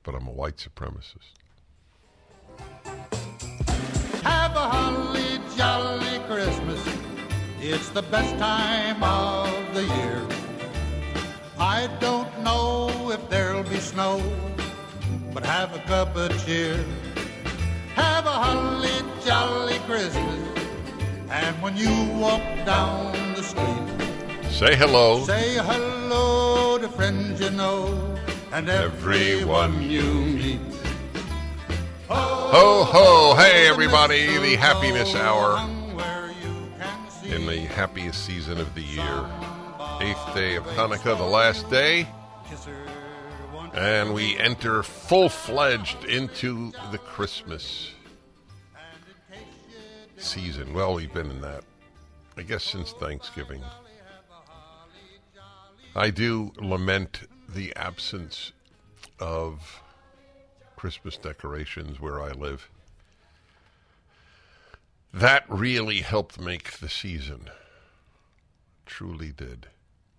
[0.03, 1.33] But I'm a white supremacist.
[4.23, 6.79] Have a holly jolly Christmas.
[7.59, 10.27] It's the best time of the year.
[11.57, 14.21] I don't know if there'll be snow,
[15.33, 16.75] but have a cup of cheer.
[17.95, 20.54] Have a holly jolly Christmas.
[21.29, 25.23] And when you walk down the street, say hello.
[25.25, 28.15] Say hello to friends you know
[28.51, 30.59] and everyone, everyone you meet.
[32.09, 35.57] Ho, ho, hey everybody, the happiness hour.
[37.25, 39.25] In the happiest season of the year.
[40.01, 42.07] Eighth day of Hanukkah, the last day.
[43.73, 47.94] And we enter full fledged into the Christmas
[50.17, 50.73] season.
[50.73, 51.63] Well, we've been in that,
[52.37, 53.61] I guess, since Thanksgiving.
[55.95, 58.51] I do lament the absence
[59.19, 59.81] of
[60.75, 62.69] Christmas decorations where I live.
[65.13, 67.49] That really helped make the season.
[68.85, 69.67] Truly did.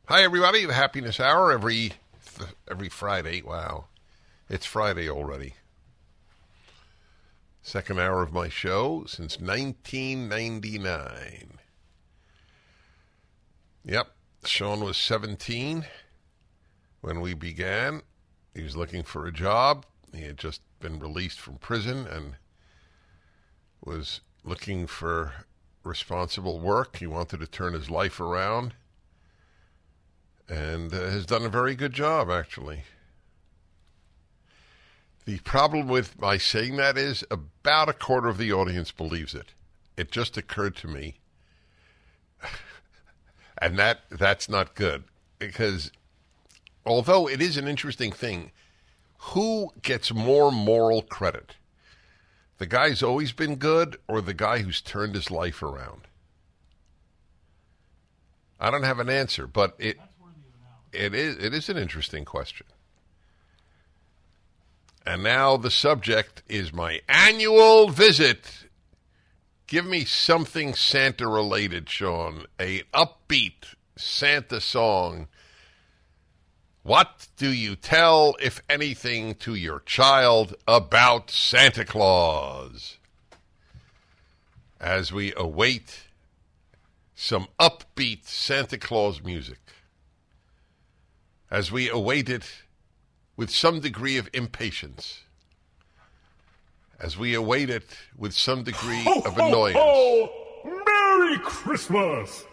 [0.09, 0.65] Hi, everybody.
[0.65, 1.93] The Happiness Hour every
[2.37, 3.43] th- every Friday.
[3.43, 3.87] Wow,
[4.49, 5.55] it's Friday already.
[7.67, 11.59] Second hour of my show since 1999.
[13.85, 14.07] Yep,
[14.45, 15.85] Sean was 17
[17.01, 18.03] when we began.
[18.55, 19.85] He was looking for a job.
[20.15, 22.37] He had just been released from prison and
[23.85, 25.33] was looking for
[25.83, 26.99] responsible work.
[26.99, 28.75] He wanted to turn his life around
[30.49, 32.85] and uh, has done a very good job, actually.
[35.27, 39.53] The problem with my saying that is about a quarter of the audience believes it.
[39.97, 41.19] It just occurred to me.
[43.61, 45.03] and that that's not good
[45.41, 45.91] because
[46.85, 48.53] although it is an interesting thing,
[49.19, 51.57] who gets more moral credit?
[52.59, 56.03] The guy's always been good or the guy who's turned his life around?
[58.61, 59.99] I don't have an answer, but it
[60.93, 62.67] it is it is an interesting question.
[65.07, 68.65] And now the subject is my annual visit.
[69.69, 72.47] Give me something Santa related, Sean.
[72.59, 75.29] A upbeat Santa song.
[76.83, 82.99] What do you tell, if anything, to your child about Santa Claus?
[84.81, 86.07] As we await
[87.15, 89.59] some upbeat Santa Claus music.
[91.49, 92.63] As we await it
[93.37, 95.21] with some degree of impatience
[96.99, 97.85] as we await it
[98.17, 99.77] with some degree ho, of annoyance.
[99.79, 100.85] Ho, ho.
[100.87, 102.45] Merry Christmas!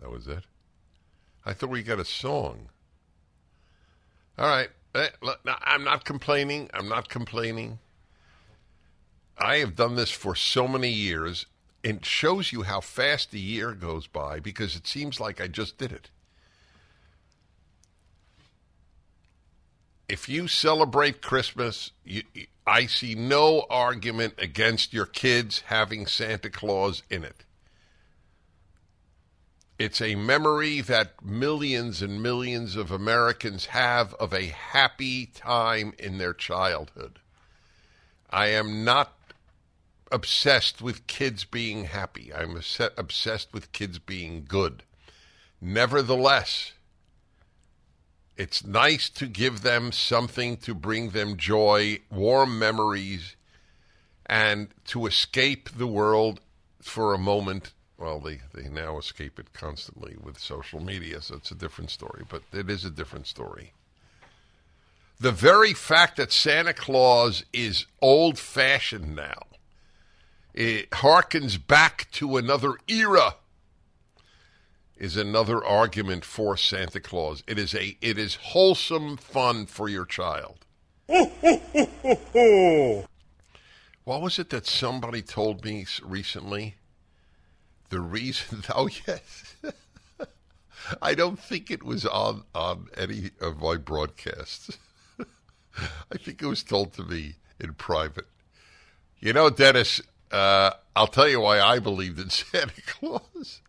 [0.00, 0.44] That was it.
[1.44, 2.70] I thought we got a song.
[4.38, 4.68] All right.
[4.94, 5.08] Eh,
[5.62, 6.70] I'm not complaining.
[6.72, 7.78] I'm not complaining.
[9.38, 11.44] I have done this for so many years.
[11.82, 15.76] It shows you how fast the year goes by because it seems like I just
[15.76, 16.08] did it.
[20.08, 22.22] if you celebrate Christmas, you,
[22.66, 27.44] I see no argument against your kids having Santa Claus in it.
[29.78, 36.16] It's a memory that millions and millions of Americans have of a happy time in
[36.18, 37.18] their childhood.
[38.30, 39.12] I am not
[40.10, 42.32] obsessed with kids being happy.
[42.32, 42.56] I'm
[42.96, 44.82] obsessed with kids being good.
[45.60, 46.72] Nevertheless,
[48.36, 53.34] it's nice to give them something to bring them joy, warm memories,
[54.26, 56.40] and to escape the world
[56.82, 57.72] for a moment.
[57.96, 62.24] Well, they, they now escape it constantly with social media, so it's a different story,
[62.28, 63.72] but it is a different story.
[65.18, 69.46] The very fact that Santa Claus is old fashioned now,
[70.52, 73.36] it harkens back to another era
[74.96, 77.42] is another argument for Santa Claus.
[77.46, 80.58] It is a it is wholesome fun for your child.
[81.08, 81.42] what
[84.20, 86.76] was it that somebody told me recently?
[87.90, 89.56] The reason oh yes.
[91.02, 94.78] I don't think it was on on any of my broadcasts.
[95.78, 98.26] I think it was told to me in private.
[99.18, 103.60] You know, Dennis, uh, I'll tell you why I believed in Santa Claus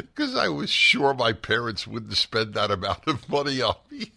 [0.00, 4.12] because I was sure my parents wouldn't spend that amount of money on me.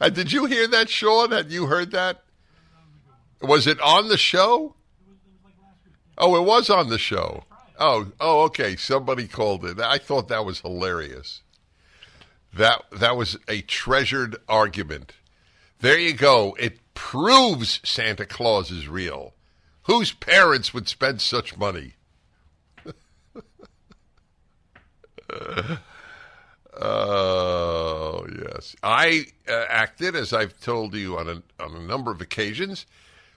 [0.12, 1.32] did you hear that, Sean?
[1.32, 2.22] Had you heard that?
[3.42, 4.74] Was it on the show?
[6.16, 7.44] Oh, it was on the show.
[7.78, 8.76] Oh, oh, okay.
[8.76, 9.80] Somebody called it.
[9.80, 11.42] I thought that was hilarious.
[12.54, 15.12] That that was a treasured argument.
[15.80, 16.56] There you go.
[16.60, 19.34] It proves Santa Claus is real.
[19.82, 21.94] Whose parents would spend such money?
[25.34, 25.76] Uh,
[26.80, 32.20] oh yes, I uh, acted as I've told you on a, on a number of
[32.22, 32.86] occasions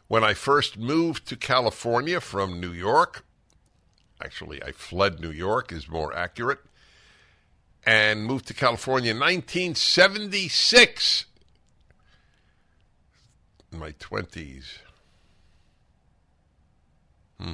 [0.08, 3.24] when I first moved to California from New York.
[4.24, 6.60] Actually, I fled New York is more accurate,
[7.86, 11.26] and moved to California in 1976.
[13.72, 14.80] In my twenties.
[17.39, 17.52] Hmm.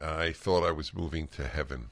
[0.00, 1.90] I thought I was moving to heaven.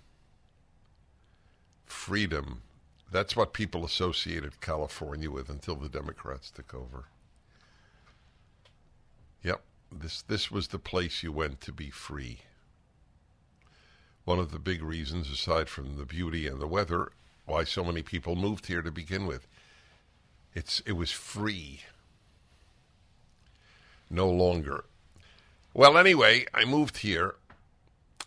[1.84, 2.62] Freedom.
[3.11, 7.04] That's what people associated California with until the Democrats took over.
[9.42, 9.61] Yep,
[9.92, 12.40] this this was the place you went to be free.
[14.24, 17.12] One of the big reasons, aside from the beauty and the weather,
[17.46, 19.46] why so many people moved here to begin with.
[20.54, 21.80] It's it was free.
[24.11, 24.84] No longer.
[25.74, 27.34] Well, anyway, I moved here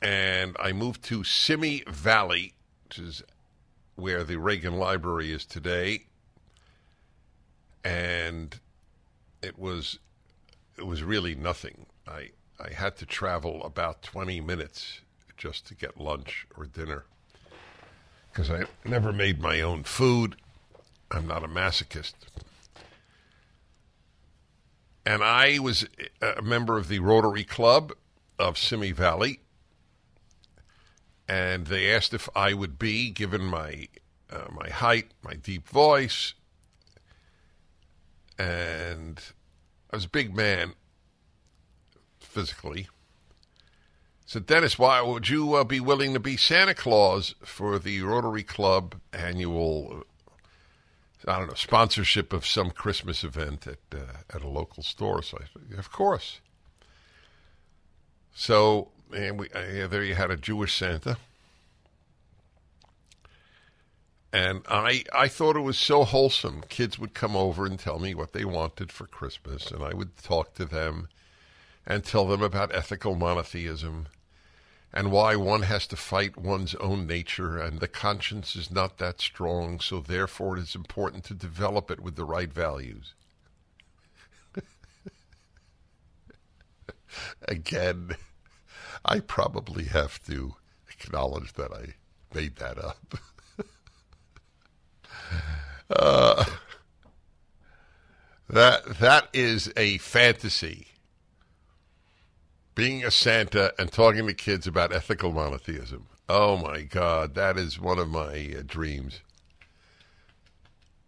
[0.02, 2.54] and I moved to Simi Valley,
[2.86, 3.24] which is
[3.96, 6.08] where the Reagan Library is today.
[7.84, 8.60] And
[9.42, 10.00] it was
[10.78, 11.86] it was really nothing.
[12.08, 15.02] I I had to travel about 20 minutes
[15.38, 17.06] just to get lunch or dinner
[18.32, 20.36] because I never made my own food.
[21.10, 22.14] I'm not a masochist.
[25.06, 25.88] And I was
[26.22, 27.92] a member of the Rotary Club
[28.38, 29.40] of Simi Valley
[31.32, 33.88] and they asked if I would be, given my
[34.32, 36.34] uh, my height, my deep voice,
[38.38, 39.18] and
[39.92, 40.74] I was a big man
[42.20, 42.90] physically.
[44.26, 48.44] So Dennis, why would you uh, be willing to be Santa Claus for the Rotary
[48.44, 50.04] Club annual?
[51.26, 55.24] I don't know sponsorship of some Christmas event at uh, at a local store.
[55.24, 56.42] So I said, of course.
[58.34, 61.18] So and we uh, there you had a Jewish Santa.
[64.34, 66.64] And I I thought it was so wholesome.
[66.70, 70.16] Kids would come over and tell me what they wanted for Christmas, and I would
[70.18, 71.10] talk to them
[71.86, 74.08] and tell them about ethical monotheism
[74.94, 79.22] and why one has to fight one's own nature and the conscience is not that
[79.22, 83.14] strong, so therefore it is important to develop it with the right values.
[87.48, 88.16] Again.
[89.04, 90.56] I probably have to
[90.90, 91.96] acknowledge that I
[92.34, 93.16] made that up.
[95.90, 96.46] uh,
[98.50, 100.88] that that is a fantasy.
[102.76, 106.08] Being a Santa and talking to kids about ethical monotheism.
[106.30, 109.20] Oh my God, that is one of my uh, dreams.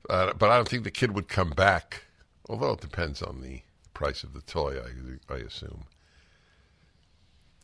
[0.09, 2.03] Uh, but I don't think the kid would come back.
[2.49, 3.61] Although it depends on the
[3.93, 4.89] price of the toy, I,
[5.33, 5.85] I assume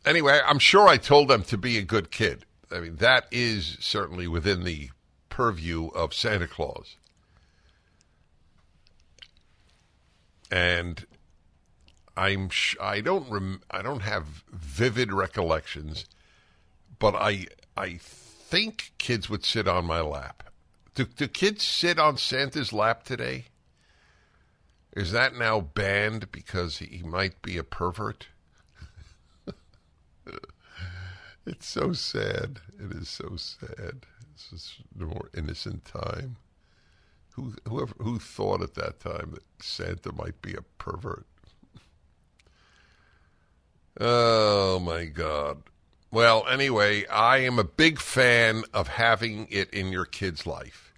[0.04, 2.44] anyway, I'm sure I told them to be a good kid.
[2.72, 4.90] I mean, that is certainly within the
[5.28, 6.96] purview of Santa Claus.
[10.50, 11.06] And
[12.16, 16.04] I'm sh- I don't rem- I don't have vivid recollections,
[16.98, 17.46] but I
[17.76, 20.44] I think kids would sit on my lap.
[20.96, 23.44] Do, do kids sit on Santa's lap today?
[24.92, 28.26] Is that now banned because he might be a pervert?
[31.46, 32.60] it's so sad.
[32.78, 34.06] It is so sad.
[34.34, 36.36] This is the more innocent time.
[37.34, 41.26] Who whoever who thought at that time that Santa might be a pervert?
[44.00, 45.58] oh my God.
[46.12, 50.92] Well, anyway, I am a big fan of having it in your kid's life.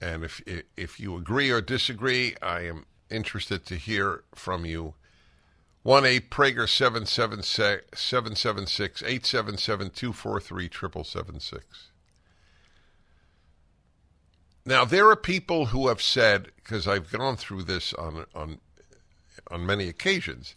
[0.00, 0.42] And if
[0.76, 4.94] if you agree or disagree, I am interested to hear from you.
[5.88, 11.84] 1 8 Prager 776 877 7776.
[14.66, 18.58] Now, there are people who have said, because I've gone through this on, on,
[19.50, 20.56] on many occasions,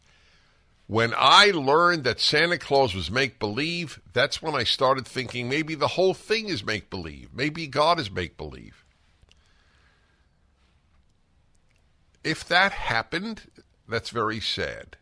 [0.87, 5.75] when I learned that Santa Claus was make believe, that's when I started thinking maybe
[5.75, 7.29] the whole thing is make believe.
[7.33, 8.83] Maybe God is make believe.
[12.21, 13.43] If that happened,
[13.87, 14.97] that's very sad.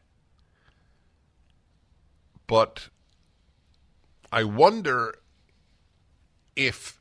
[2.49, 2.89] But
[4.31, 5.13] I wonder
[6.55, 6.99] if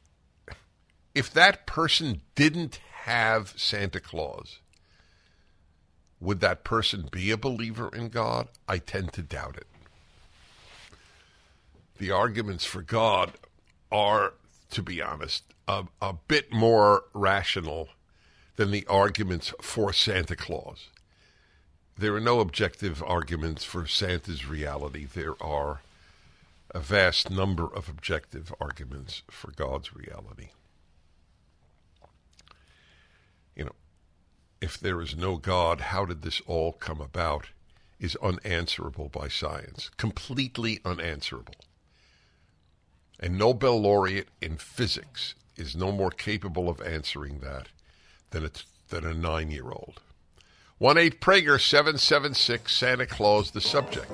[1.14, 4.58] if that person didn't have Santa Claus,
[6.20, 8.46] would that person be a believer in God?
[8.68, 9.66] I tend to doubt it.
[11.96, 13.32] The arguments for God
[13.90, 14.34] are,
[14.70, 17.88] to be honest, a, a bit more rational
[18.56, 20.88] than the arguments for Santa Claus
[21.98, 25.04] there are no objective arguments for Santa's reality.
[25.04, 25.80] There are
[26.70, 30.50] a vast number of objective arguments for God's reality.
[33.56, 33.72] You know,
[34.60, 37.48] if there is no God, how did this all come about?
[37.98, 41.56] Is unanswerable by science, completely unanswerable.
[43.18, 47.70] A Nobel laureate in physics is no more capable of answering that
[48.30, 48.50] than a,
[48.90, 50.00] than a nine year old.
[50.78, 54.08] 1 8 Prager 776 Santa Claus, the subject.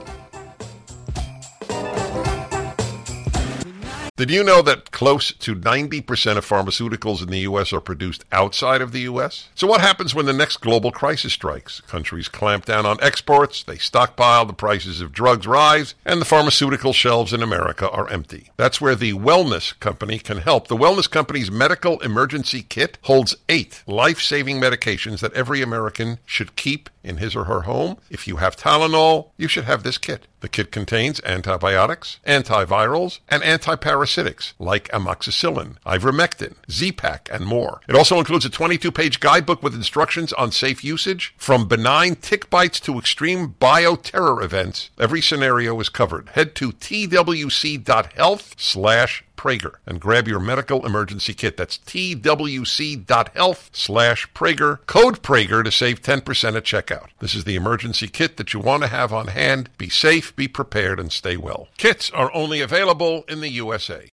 [4.17, 7.73] Did you know that close to 90% of pharmaceuticals in the U.S.
[7.73, 9.49] are produced outside of the U.S.?
[9.57, 11.81] So, what happens when the next global crisis strikes?
[11.81, 16.93] Countries clamp down on exports, they stockpile, the prices of drugs rise, and the pharmaceutical
[16.93, 18.51] shelves in America are empty.
[18.57, 20.69] That's where the Wellness Company can help.
[20.69, 26.55] The Wellness Company's medical emergency kit holds eight life saving medications that every American should
[26.55, 27.99] keep in his or her home.
[28.11, 30.29] If you have Tylenol, you should have this kit.
[30.45, 37.81] The kit contains antibiotics, antivirals, and antiparasitics like amoxicillin, ivermectin, Z-Pak, and more.
[37.89, 41.33] It also includes a 22-page guidebook with instructions on safe usage.
[41.39, 46.29] From benign tick bites to extreme bioterror events, every scenario is covered.
[46.35, 51.57] Head to twc.health slash Prager and grab your medical emergency kit.
[51.57, 57.09] That's twc.health slash Prager, code Prager to save 10% at checkout.
[57.21, 59.71] This is the emergency kit that you want to have on hand.
[59.79, 61.69] Be safe, be prepared, and stay well.
[61.77, 64.09] Kits are only available in the USA.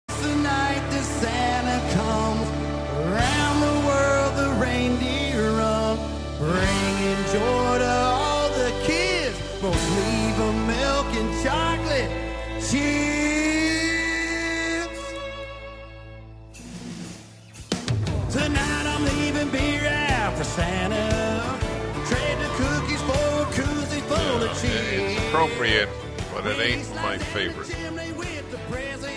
[25.48, 25.88] appropriate,
[26.32, 27.68] but it ain't my favorite.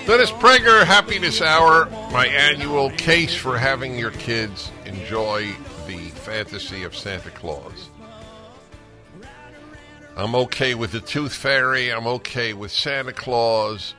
[0.08, 5.48] Dennis Prager Happiness Hour, my annual case for having your kids enjoy
[5.88, 7.90] the fantasy of Santa Claus.
[10.16, 11.90] I'm okay with the Tooth Fairy.
[11.90, 13.94] I'm okay with Santa Claus.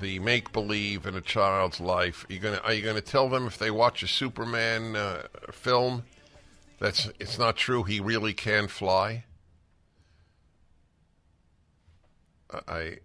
[0.00, 2.26] The make believe in a child's life.
[2.28, 6.02] Are you gonna are you gonna tell them if they watch a Superman uh, film
[6.80, 7.84] that's it's not true?
[7.84, 9.24] He really can fly.
[12.68, 12.98] I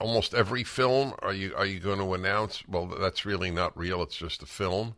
[0.00, 2.62] almost every film are you are you going to announce?
[2.68, 4.02] Well, that's really not real.
[4.02, 4.94] It's just a film.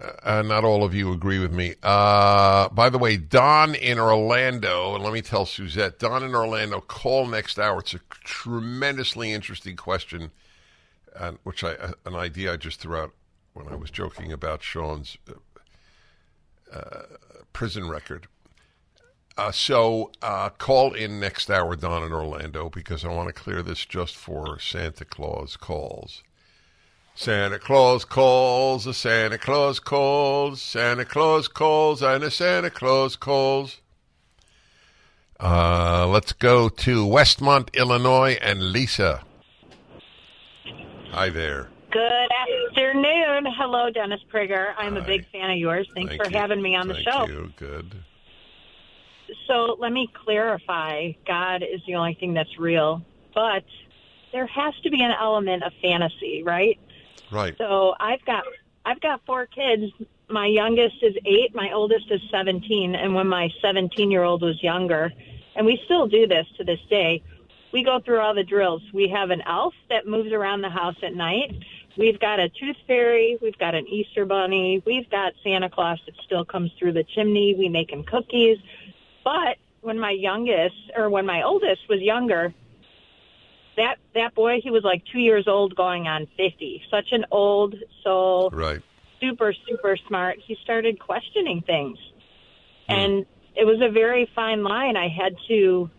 [0.00, 1.74] Uh, uh, not all of you agree with me.
[1.82, 6.80] Uh, by the way, Don in Orlando, and let me tell Suzette, Don in Orlando,
[6.80, 7.80] call next hour.
[7.80, 10.30] It's a tremendously interesting question,
[11.14, 13.12] and which I uh, an idea I just threw out
[13.54, 15.18] when I was joking about Sean's
[16.72, 17.02] uh,
[17.52, 18.28] prison record.
[19.40, 23.62] Uh, so uh, call in next hour, Don in Orlando, because I want to clear
[23.62, 26.22] this just for Santa Claus calls.
[27.14, 33.80] Santa Claus calls, a Santa Claus calls, Santa Claus calls, and a Santa Claus calls.
[35.40, 39.24] Uh, let's go to Westmont, Illinois, and Lisa.
[41.12, 41.70] Hi there.
[41.90, 42.28] Good
[42.68, 43.46] afternoon.
[43.56, 44.74] Hello, Dennis Prager.
[44.76, 44.98] I'm Hi.
[44.98, 45.88] a big fan of yours.
[45.94, 46.36] Thanks Thank for you.
[46.36, 47.26] having me on Thank the show.
[47.26, 47.52] You.
[47.56, 47.94] Good
[49.46, 53.02] so let me clarify God is the only thing that's real,
[53.34, 53.64] but
[54.32, 56.78] there has to be an element of fantasy, right?
[57.30, 57.54] Right.
[57.58, 58.44] So I've got
[58.84, 59.92] I've got four kids.
[60.28, 65.12] My youngest is 8, my oldest is 17, and when my 17-year-old was younger,
[65.56, 67.24] and we still do this to this day,
[67.72, 68.80] we go through all the drills.
[68.94, 71.56] We have an elf that moves around the house at night.
[71.98, 73.38] We've got a tooth fairy.
[73.42, 74.80] We've got an Easter bunny.
[74.86, 77.56] We've got Santa Claus that still comes through the chimney.
[77.58, 78.58] We make him cookies.
[79.24, 82.54] But when my youngest or when my oldest was younger,
[83.76, 86.82] that that boy he was like two years old going on fifty.
[86.90, 88.50] Such an old soul.
[88.52, 88.80] Right.
[89.20, 90.38] Super, super smart.
[90.44, 91.98] He started questioning things.
[92.88, 92.92] Hmm.
[92.94, 94.96] And it was a very fine line.
[94.96, 95.90] I had to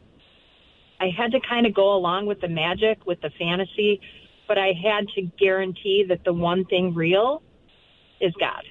[1.00, 4.00] I had to kind of go along with the magic, with the fantasy,
[4.48, 7.42] but I had to guarantee that the one thing real
[8.20, 8.64] is God.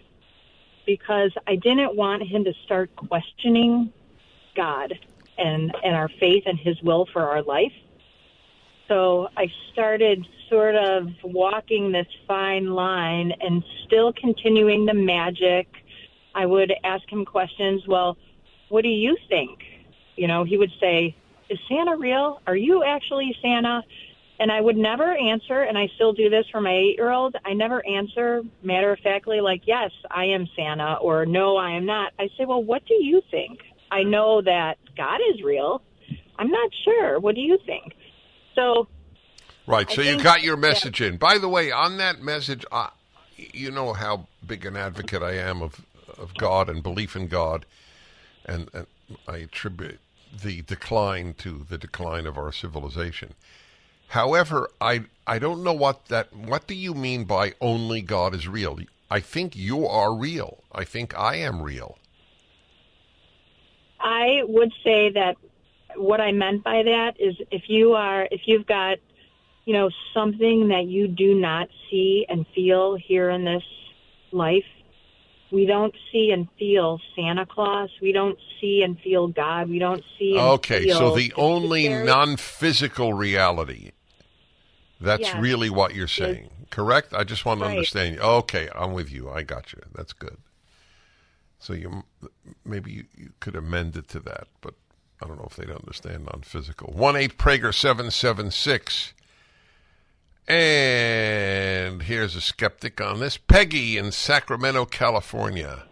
[0.86, 3.92] Because I didn't want him to start questioning
[4.54, 4.98] God
[5.38, 7.72] and and our faith and His will for our life.
[8.88, 15.68] So I started sort of walking this fine line and still continuing the magic.
[16.34, 17.86] I would ask him questions.
[17.86, 18.16] Well,
[18.68, 19.60] what do you think?
[20.16, 21.16] You know, he would say,
[21.48, 22.40] "Is Santa real?
[22.46, 23.82] Are you actually Santa?"
[24.40, 27.36] and I would never answer, and I still do this for my eight year old.
[27.44, 31.84] I never answer matter of factly, like, yes, I am Santa, or no, I am
[31.84, 32.14] not.
[32.18, 33.58] I say, well, what do you think?
[33.90, 35.82] I know that God is real.
[36.38, 37.18] I'm not sure.
[37.18, 37.94] What do you think?
[38.54, 38.86] So.
[39.66, 39.90] Right.
[39.90, 41.16] So you got your message in.
[41.16, 42.90] By the way, on that message, I,
[43.36, 45.82] you know how big an advocate I am of
[46.18, 47.64] of God and belief in God,
[48.44, 48.86] and, and
[49.26, 50.00] I attribute
[50.44, 53.34] the decline to the decline of our civilization.
[54.08, 56.34] However, I I don't know what that.
[56.34, 58.78] What do you mean by only God is real?
[59.10, 60.58] I think you are real.
[60.72, 61.96] I think I am real.
[64.00, 65.36] I would say that
[65.96, 68.98] what I meant by that is if you are if you've got
[69.66, 73.62] you know something that you do not see and feel here in this
[74.32, 74.64] life
[75.52, 77.90] we don't see and feel Santa Claus.
[78.00, 79.68] We don't see and feel God.
[79.68, 80.38] We don't see.
[80.38, 83.90] okay, so the only non-physical reality.
[85.00, 87.12] That's yes, really what you're saying, correct?
[87.12, 87.72] I just want to right.
[87.72, 88.20] understand.
[88.20, 89.28] Okay, I'm with you.
[89.28, 89.80] I got you.
[89.92, 90.36] That's good.
[91.60, 92.04] So you
[92.64, 94.74] maybe you, you could amend it to that, but
[95.22, 96.90] I don't know if they'd understand on physical.
[96.94, 99.12] One eight Prager seven seven six.
[100.48, 103.36] And here's a skeptic on this.
[103.36, 105.84] Peggy in Sacramento, California.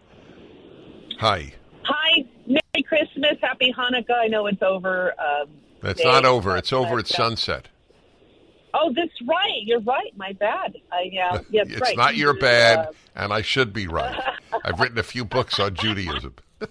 [1.19, 1.53] Hi.
[1.83, 2.25] Hi.
[2.47, 3.37] Merry Christmas.
[3.41, 4.15] Happy Hanukkah.
[4.17, 5.13] I know it's over.
[5.21, 5.49] Um,
[5.81, 6.57] That's not over.
[6.57, 7.69] It's over at uh, sunset.
[8.73, 9.61] Oh, that's right.
[9.63, 10.15] You're right.
[10.15, 10.75] My bad.
[10.91, 11.97] I, yeah, uh, yeah, it's right.
[11.97, 14.19] not your bad, uh, and I should be right.
[14.63, 16.35] I've written a few books on Judaism.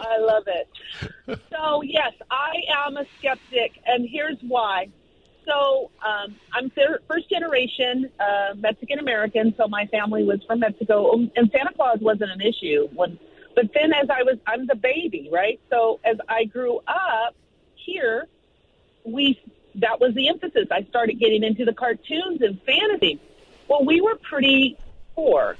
[0.00, 1.38] I love it.
[1.50, 4.88] So, yes, I am a skeptic, and here's why.
[5.46, 6.72] So, um, I'm
[7.08, 11.98] first generation uh, Mexican American, so my family was from Mexico, um, and Santa Claus
[12.00, 12.88] wasn't an issue.
[12.94, 13.18] When,
[13.54, 15.60] but then, as I was, I'm the baby, right?
[15.70, 17.34] So, as I grew up
[17.74, 18.26] here,
[19.04, 19.38] we
[19.76, 20.66] that was the emphasis.
[20.70, 23.20] I started getting into the cartoons and fantasy.
[23.68, 24.76] Well, we were pretty
[25.14, 25.56] poor.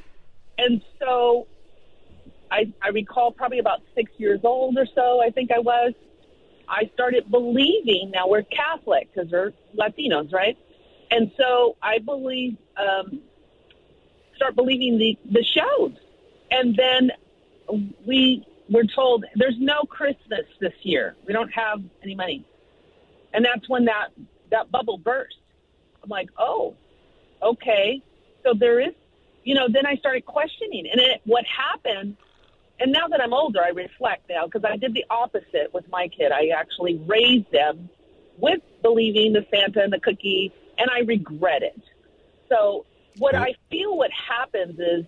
[0.58, 1.46] And so
[2.50, 5.92] I, I recall probably about six years old or so, I think I was.
[6.68, 10.56] I started believing, now we're Catholic because we're Latinos, right?
[11.10, 13.20] And so I believe, um,
[14.34, 15.92] start believing the, the shows.
[16.50, 17.12] And then
[18.06, 21.14] we were told there's no Christmas this year.
[21.26, 22.44] We don't have any money
[23.37, 24.09] and that's when that
[24.51, 25.37] that bubble burst.
[26.03, 26.74] I'm like, oh,
[27.43, 28.03] okay.
[28.45, 28.95] So there is,
[29.45, 29.68] you know.
[29.70, 32.16] Then I started questioning, and it, what happened?
[32.80, 36.09] And now that I'm older, I reflect now because I did the opposite with my
[36.09, 36.32] kid.
[36.32, 37.91] I actually raised them
[38.39, 41.80] with believing the Santa and the cookie, and I regret it.
[42.49, 42.87] So
[43.18, 45.05] what I feel what happens is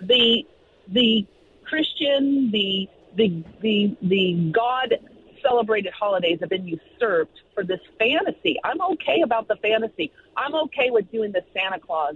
[0.00, 0.46] the
[0.88, 1.26] the
[1.64, 4.94] Christian, the the the the God
[5.42, 8.56] celebrated holidays have been usurped for this fantasy.
[8.64, 10.12] I'm okay about the fantasy.
[10.36, 12.14] I'm okay with doing the Santa Claus,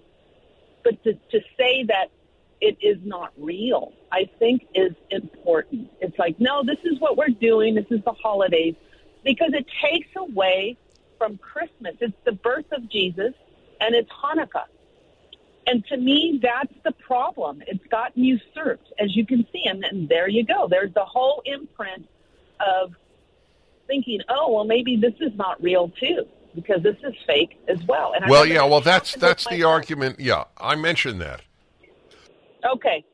[0.84, 2.10] but to, to say that
[2.60, 5.90] it is not real, I think is important.
[6.00, 7.74] It's like, no, this is what we're doing.
[7.74, 8.74] This is the holidays
[9.24, 10.78] because it takes away
[11.18, 11.96] from Christmas.
[12.00, 13.34] It's the birth of Jesus
[13.80, 14.64] and it's Hanukkah.
[15.68, 17.60] And to me, that's the problem.
[17.66, 19.64] It's gotten usurped, as you can see.
[19.66, 20.68] And, and there you go.
[20.68, 22.08] There's the whole imprint
[22.60, 22.94] of
[23.86, 28.12] thinking, oh, well, maybe this is not real too because this is fake as well.
[28.14, 29.72] And well, yeah, well, that's that's the myself.
[29.72, 30.20] argument.
[30.20, 31.40] Yeah, I mentioned that.
[32.64, 33.04] Okay.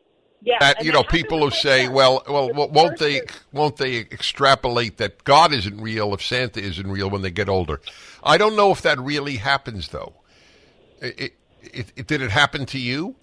[0.45, 3.31] Yeah, that, you know, people who say, "Well, well, won't they is...
[3.53, 7.81] won't they extrapolate that God isn't real if Santa isn't real when they get older?"
[8.25, 10.15] I don't know if that really happens, though.
[11.01, 13.15] It, it, it, did it happen to you?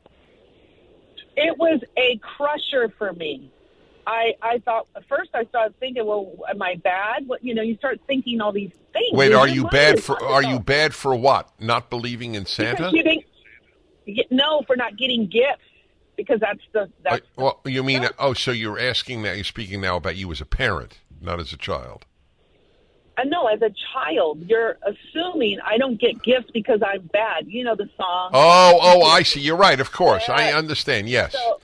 [1.36, 3.52] It was a crusher for me.
[4.08, 7.28] I, I thought first I started thinking, well, am I bad?
[7.28, 9.10] What you know, you start thinking all these things.
[9.12, 10.22] Wait, are you bad for?
[10.24, 11.50] Are you bad for what?
[11.60, 12.92] Not believing in Santa?
[14.32, 15.62] no, for not getting gifts
[16.18, 16.90] because that's the.
[17.04, 19.34] That's well, you mean oh, so you're asking now?
[19.34, 22.06] You're speaking now about you as a parent, not as a child.
[23.18, 27.48] Uh, no, as a child, you're assuming I don't get gifts because I'm bad.
[27.48, 28.32] You know the song.
[28.34, 29.42] Oh, oh, I see.
[29.42, 29.80] You're right.
[29.80, 31.10] Of course, I understand.
[31.10, 31.34] Yes.
[31.34, 31.60] So,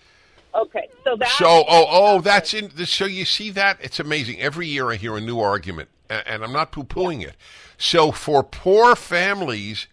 [0.56, 4.40] Okay, so that so oh oh that's in the so you see that it's amazing.
[4.40, 7.30] Every year I hear a new argument, and, and I'm not poo pooing yeah.
[7.30, 7.36] it.
[7.78, 9.88] So for poor families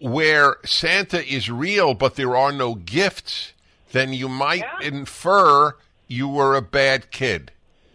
[0.00, 3.52] where Santa is real but there are no gifts,
[3.92, 4.88] then you might yeah.
[4.88, 5.76] infer
[6.08, 7.52] you were a bad kid.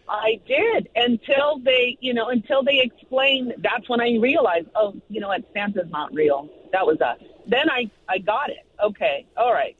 [0.07, 3.55] I did until they, you know, until they explained.
[3.57, 6.49] That's when I realized, oh, you know what, Santa's not real.
[6.71, 7.19] That was us.
[7.45, 8.65] Then I, I got it.
[8.81, 9.75] Okay, all right.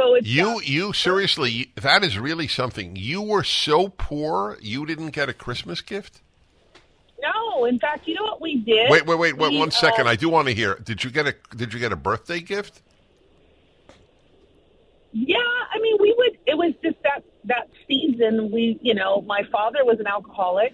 [0.00, 0.62] So it's you.
[0.64, 2.96] you seriously, that is really something.
[2.96, 6.22] You were so poor, you didn't get a Christmas gift.
[7.20, 8.90] No, in fact, you know what we did.
[8.90, 10.06] Wait, wait, wait, wait we, one second.
[10.06, 10.76] Uh, I do want to hear.
[10.76, 12.80] Did you get a Did you get a birthday gift?
[15.12, 15.36] Yeah,
[15.70, 16.38] I mean, we would.
[16.46, 18.50] It was just that that season.
[18.50, 20.72] We, you know, my father was an alcoholic,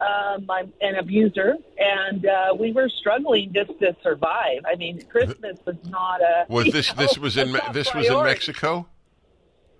[0.00, 4.60] um, I'm an abuser, and uh, we were struggling just to survive.
[4.66, 6.46] I mean, Christmas was not a.
[6.48, 8.86] Was this know, this was in this was in Mexico?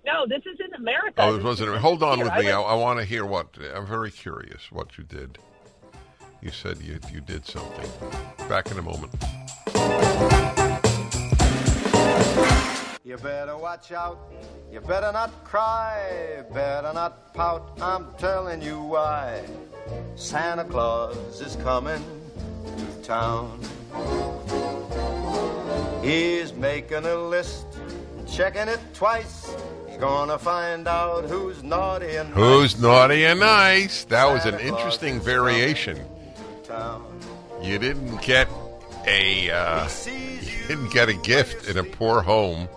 [0.05, 1.15] No, this is in America.
[1.17, 1.75] Oh, this wasn't.
[1.77, 2.25] Hold on here.
[2.25, 2.51] with me.
[2.51, 3.55] I, I, I want to hear what.
[3.75, 5.37] I'm very curious what you did.
[6.41, 7.89] You said you you did something.
[8.49, 9.13] Back in a moment.
[13.03, 14.19] You better watch out.
[14.71, 16.43] You better not cry.
[16.53, 17.77] Better not pout.
[17.81, 19.43] I'm telling you why.
[20.15, 22.03] Santa Claus is coming
[22.75, 23.59] to town.
[26.03, 27.65] He's making a list,
[28.27, 29.55] checking it twice.
[29.87, 32.81] He's gonna find out who's naughty and who's nice.
[32.81, 34.03] naughty and nice.
[34.05, 35.99] That Santa was an interesting variation.
[37.63, 38.47] You didn't get
[39.05, 42.67] a uh, you didn't get a gift in a poor home.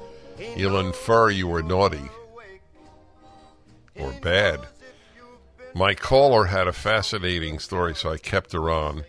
[0.57, 2.01] You'll infer you were naughty
[3.99, 4.61] or bad.
[5.75, 9.05] My caller had a fascinating story, so I kept her on.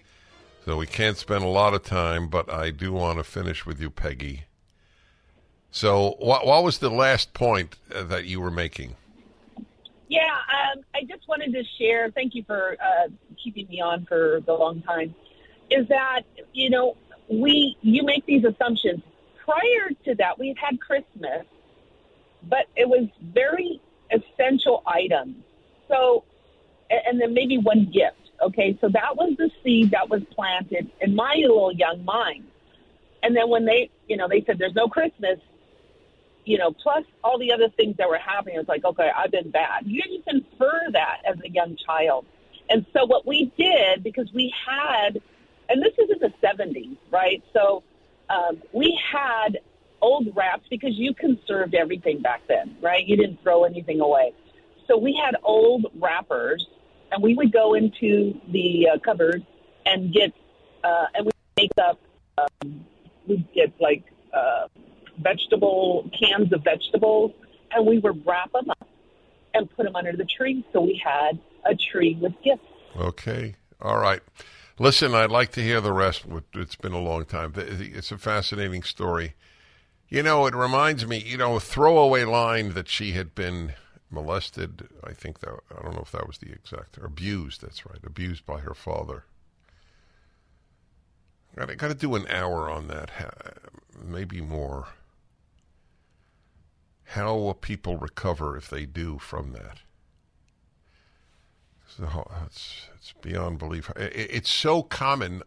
[0.66, 3.82] So we can't spend a lot of time, but I do want to finish with
[3.82, 4.44] you, Peggy.
[5.72, 8.96] So, what, what was the last point uh, that you were making?
[10.08, 10.28] Yeah,
[10.72, 12.12] um, I just wanted to share.
[12.12, 13.08] Thank you for uh,
[13.44, 15.16] keeping me on for the long time.
[15.72, 16.22] Is that
[16.54, 16.96] you know
[17.28, 19.02] we you make these assumptions
[19.44, 21.46] prior to that we've had Christmas,
[22.44, 23.82] but it was very
[24.12, 25.38] essential items.
[25.88, 26.26] So
[27.08, 28.18] and then maybe one gift.
[28.42, 32.46] Okay, so that was the seed that was planted in my little young mind.
[33.24, 35.38] And then when they, you know, they said there's no Christmas,
[36.44, 39.52] you know, plus all the other things that were happening, it's like, okay, I've been
[39.52, 39.86] bad.
[39.86, 42.26] You just infer that as a young child.
[42.72, 45.22] And so what we did, because we had,
[45.70, 47.44] and this is in the 70s, right?
[47.54, 47.84] So
[48.32, 49.60] um, we had
[50.02, 53.06] old wraps because you conserved everything back then, right?
[53.06, 54.34] You didn't throw anything away.
[54.88, 56.66] So we had old wrappers
[57.12, 59.46] and we would go into the uh, cupboard
[59.86, 60.32] and get
[60.84, 62.00] uh, and we make up
[62.38, 62.86] um,
[63.28, 64.04] we get like
[64.34, 64.68] uh,
[65.22, 67.34] vegetable cans of vegetables,
[67.72, 68.88] and we would wrap them up
[69.54, 70.66] and put them under the tree.
[70.74, 72.64] So we had a tree with gifts.
[72.96, 74.22] Okay, all right.
[74.80, 76.24] Listen, I'd like to hear the rest.
[76.56, 77.54] It's been a long time.
[77.58, 79.36] It's a fascinating story.
[80.08, 83.74] You know, it reminds me, you know, a throwaway line that she had been
[84.12, 84.88] molested.
[85.04, 87.62] I think that I don't know if that was the exact abused.
[87.62, 89.24] That's right, abused by her father.
[91.58, 93.10] I got to do an hour on that,
[94.02, 94.90] maybe more.
[97.04, 99.80] How will people recover if they do from that?
[101.98, 103.92] So it's it's beyond belief.
[103.98, 105.44] It's so common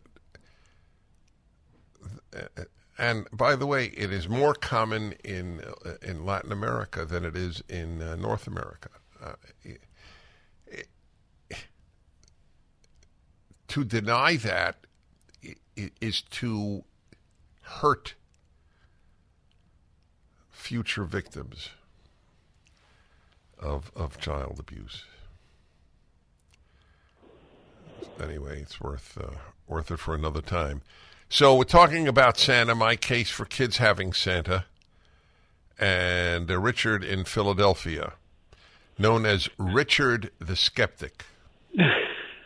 [2.97, 7.37] and by the way, it is more common in uh, in Latin America than it
[7.37, 8.89] is in uh, North America.
[9.23, 9.33] Uh,
[13.69, 14.77] to deny that
[16.01, 16.85] is to
[17.63, 18.15] hurt
[20.51, 21.71] future victims
[23.59, 25.05] of of child abuse.
[28.23, 29.37] Anyway, it's worth uh,
[29.67, 30.81] worth it for another time.
[31.35, 34.67] So we're talking about Santa, my case for kids having Santa,
[35.81, 38.13] and uh, Richard in Philadelphia,
[39.01, 41.25] known as Richard the Skeptic.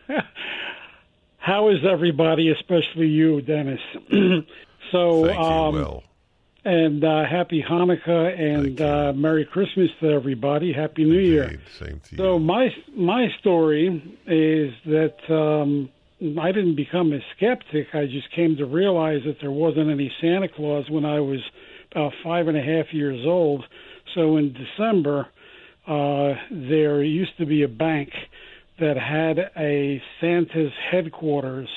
[1.37, 3.79] How is everybody, especially you, Dennis?
[4.91, 6.03] so, Thank you, um, Will.
[6.65, 10.73] And uh, happy Hanukkah and uh, Merry Christmas to everybody.
[10.73, 11.27] Happy New Indeed.
[11.31, 11.61] Year.
[11.79, 12.17] Same to so you.
[12.17, 15.19] So my my story is that.
[15.31, 15.91] Um,
[16.21, 17.89] I didn't become a skeptic.
[17.95, 21.39] I just came to realize that there wasn't any Santa Claus when I was
[21.93, 23.65] about five and a half years old.
[24.15, 25.27] So in December,
[25.87, 28.11] uh, there used to be a bank
[28.81, 31.69] that had a Santa's headquarters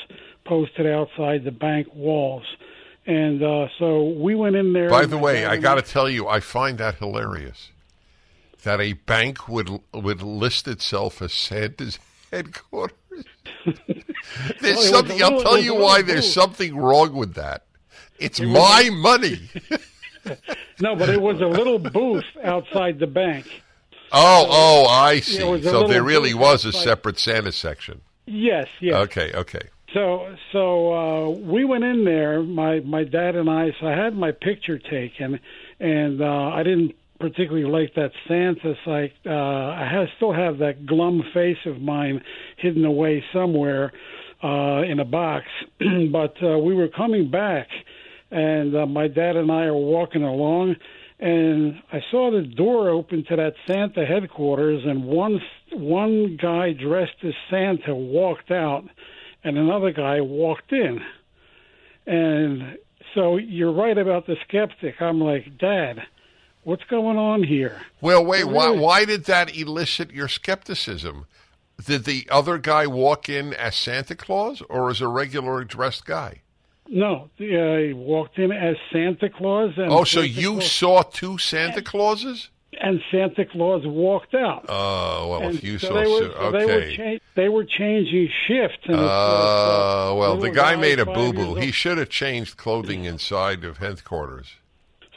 [0.45, 2.45] posted outside the bank walls.
[3.05, 4.89] And uh, so we went in there.
[4.89, 7.69] By the way, I got to tell you, I find that hilarious
[8.63, 11.99] that a bank would would list itself as Santa's
[12.31, 12.95] headquarters
[13.65, 15.23] there's well, something.
[15.23, 16.01] I'll tell you why.
[16.01, 17.63] There's something wrong with that.
[18.19, 19.49] It's it my was, money.
[20.79, 23.47] no, but it was a little booth outside the bank.
[24.11, 25.59] Oh, oh, I see.
[25.63, 26.79] So there really was outside.
[26.79, 28.01] a separate Santa section.
[28.25, 28.67] Yes.
[28.79, 28.95] Yes.
[28.95, 29.31] Okay.
[29.33, 29.69] Okay.
[29.93, 32.41] So, so uh, we went in there.
[32.41, 33.73] My my dad and I.
[33.79, 35.39] So I had my picture taken,
[35.79, 38.73] and uh, I didn't particularly like that Santa.
[38.85, 39.29] Like Uh,
[39.81, 42.21] I have, still have that glum face of mine
[42.57, 43.93] hidden away somewhere
[44.43, 45.45] uh, in a box.
[46.11, 47.67] but uh, we were coming back,
[48.31, 50.75] and uh, my dad and I are walking along,
[51.19, 55.39] and I saw the door open to that Santa headquarters, and one
[55.73, 58.83] one guy dressed as Santa walked out,
[59.43, 60.99] and another guy walked in,
[62.05, 62.77] and.
[63.15, 65.01] So you're right about the skeptic.
[65.01, 65.97] I'm like, Dad,
[66.63, 67.79] what's going on here?
[68.01, 68.53] Well, wait, really?
[68.53, 71.25] why, why did that elicit your skepticism?
[71.83, 76.41] Did the other guy walk in as Santa Claus or as a regular dressed guy?
[76.87, 79.71] No, uh, he uh, walked in as Santa Claus.
[79.77, 80.71] And oh, Santa so you Claus.
[80.71, 82.49] saw two Santa and, Clauses?
[82.79, 84.65] And Santa Claus walked out.
[84.67, 85.93] Oh, well, and if you so saw...
[85.93, 86.37] They were, okay.
[86.37, 88.85] So they, were cha- they were changing shifts.
[88.89, 91.55] Oh, uh, well, the guy made a boo-boo.
[91.55, 94.47] He should have changed clothing inside of headquarters.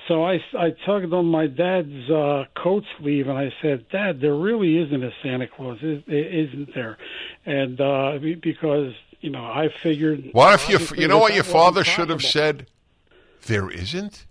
[0.09, 4.35] So I, I tugged on my dad's uh, coat sleeve and I said, Dad, there
[4.35, 6.99] really isn't a Santa Claus, is, isn't there?
[7.47, 10.29] And uh, because you know, I figured.
[10.33, 11.01] What if you?
[11.03, 12.67] You know what your father should have said?
[13.47, 14.27] There isn't.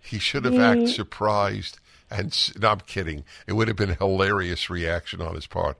[0.00, 0.60] He should have mm.
[0.60, 3.24] acted surprised, and no, I'm kidding.
[3.48, 5.76] It would have been a hilarious reaction on his part.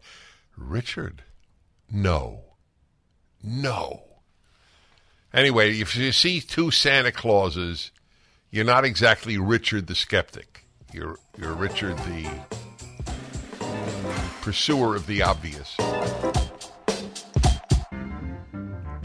[0.56, 1.22] Richard,
[1.88, 2.40] no,
[3.44, 4.02] no.
[5.32, 7.92] Anyway, if you see two Santa Clauses,
[8.50, 10.64] you're not exactly Richard the skeptic.
[10.92, 12.30] You're you're Richard the
[14.40, 15.76] pursuer of the obvious.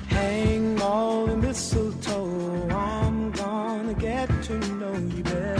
[0.07, 5.59] Hang all the mistletoe, I'm gonna get to know you better.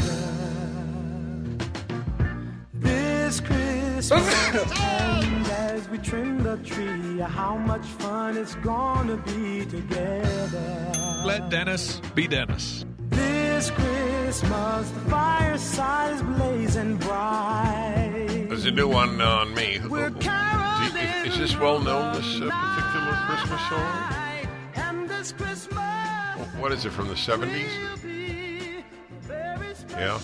[2.76, 4.72] This Christmas.
[5.52, 10.92] as we trim the tree, how much fun it's gonna be together.
[11.26, 12.86] Let Dennis be Dennis
[13.62, 18.46] is Christmas, the fireside is blazing bright.
[18.48, 19.78] There's a new one on me.
[19.84, 25.08] Oh, oh, is, is, this well known, this uh, particular Christmas song?
[25.08, 28.84] This Christmas oh, what is it, from the 70s?
[29.92, 30.20] Yeah.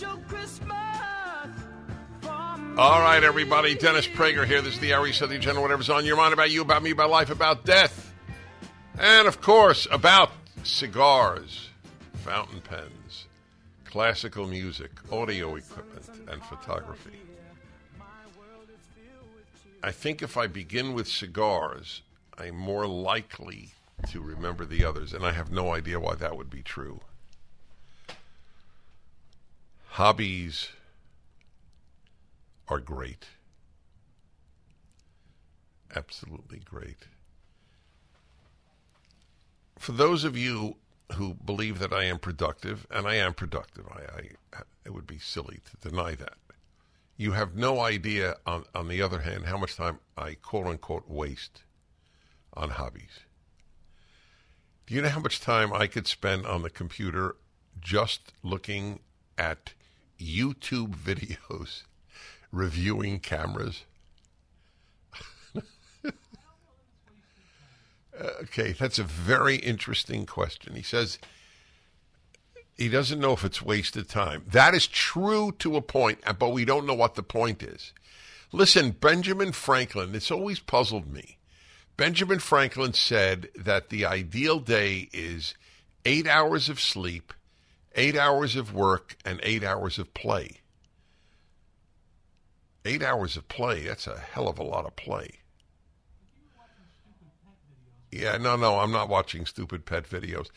[2.80, 3.76] All right, everybody.
[3.76, 4.64] Dennis Prager here.
[4.64, 5.62] This is the Ari Southern General.
[5.64, 8.12] Whatever's on your mind about you, about me, about life, about death.
[8.98, 10.32] And, of course, about
[10.64, 11.70] cigars,
[12.24, 12.94] fountain pens
[13.98, 17.18] classical music, audio equipment, and photography.
[19.82, 22.04] I think if I begin with cigars,
[22.38, 23.70] I'm more likely
[24.12, 27.00] to remember the others, and I have no idea why that would be true.
[29.88, 30.68] Hobbies
[32.68, 33.26] are great.
[35.96, 37.08] Absolutely great.
[39.80, 40.76] For those of you
[41.14, 43.86] who believe that I am productive, and I am productive.
[43.88, 46.38] I, I it would be silly to deny that.
[47.16, 51.10] You have no idea, on, on the other hand, how much time I quote unquote
[51.10, 51.64] waste
[52.54, 53.22] on hobbies.
[54.86, 57.36] Do you know how much time I could spend on the computer
[57.80, 59.00] just looking
[59.38, 59.74] at
[60.20, 61.84] YouTube videos,
[62.52, 63.84] reviewing cameras?
[68.20, 70.76] Okay, that's a very interesting question.
[70.76, 71.20] He says
[72.76, 74.44] he doesn't know if it's wasted time.
[74.48, 77.94] That is true to a point, but we don't know what the point is.
[78.52, 81.38] Listen, Benjamin Franklin, it's always puzzled me.
[81.96, 85.56] Benjamin Franklin said that the ideal day is
[86.06, 87.34] eight hours of sleep,
[87.96, 90.62] eight hours of work, and eight hours of play.
[92.86, 95.42] Eight hours of play, that's a hell of a lot of play.
[98.18, 100.48] Yeah, no, no, I'm not watching stupid pet videos.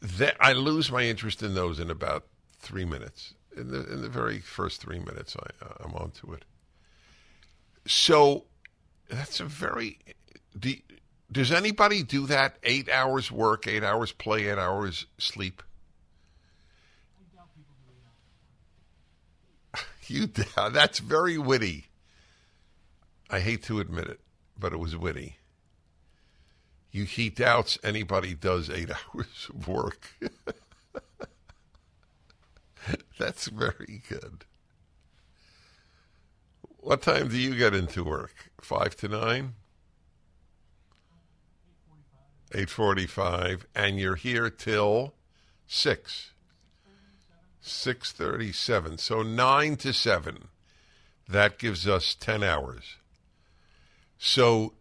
[0.00, 2.26] That, I lose my interest in those in about
[2.60, 3.34] three minutes.
[3.56, 6.44] In the in the very first three minutes, I, uh, I'm onto it.
[7.86, 8.44] So
[9.08, 9.98] that's a very.
[10.58, 10.74] Do,
[11.30, 12.56] does anybody do that?
[12.64, 15.62] Eight hours work, eight hours play, eight hours sleep.
[20.08, 20.26] you
[20.72, 21.86] that's very witty.
[23.30, 24.20] I hate to admit it,
[24.58, 25.38] but it was witty.
[26.94, 30.06] You, he doubts anybody does eight hours of work.
[33.18, 34.44] That's very good.
[36.78, 38.52] What time do you get into work?
[38.60, 39.54] Five to nine?
[42.52, 45.14] 8.45 and you're here till
[45.66, 46.30] 6
[47.64, 50.38] 6.37 so 9 to 7
[51.28, 52.94] that gives us 10 hours
[54.18, 54.74] so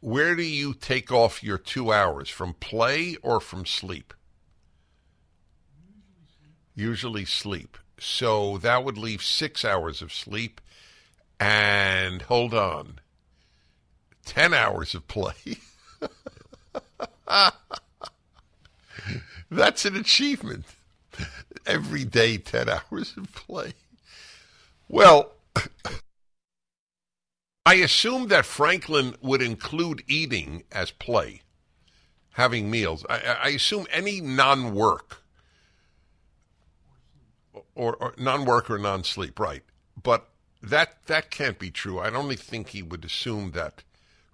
[0.00, 4.14] where do you take off your two hours from play or from sleep?
[6.74, 7.76] Usually sleep.
[7.98, 10.60] So that would leave six hours of sleep
[11.40, 13.00] and hold on,
[14.26, 15.34] 10 hours of play.
[19.50, 20.64] That's an achievement.
[21.66, 23.72] Every day, 10 hours of play.
[24.88, 25.32] Well,
[27.70, 31.42] I assume that Franklin would include eating as play,
[32.32, 33.04] having meals.
[33.10, 35.20] I, I assume any non work
[37.74, 39.62] or, or non work or non sleep, right?
[40.02, 40.30] But
[40.62, 41.98] that that can't be true.
[41.98, 43.82] I only think he would assume that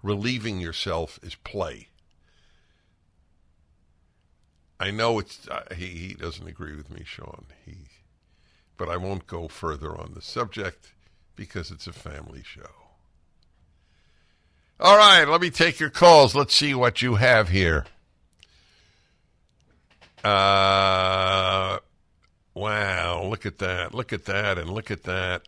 [0.01, 1.89] relieving yourself is play.
[4.79, 7.47] I know it's uh, he, he doesn't agree with me, Sean.
[7.65, 7.87] He,
[8.77, 10.93] but I won't go further on the subject
[11.35, 12.69] because it's a family show.
[14.77, 16.35] All right, let me take your calls.
[16.35, 17.85] Let's see what you have here.
[20.21, 21.77] Uh,
[22.53, 23.93] wow, look at that.
[23.93, 25.43] Look at that and look at that.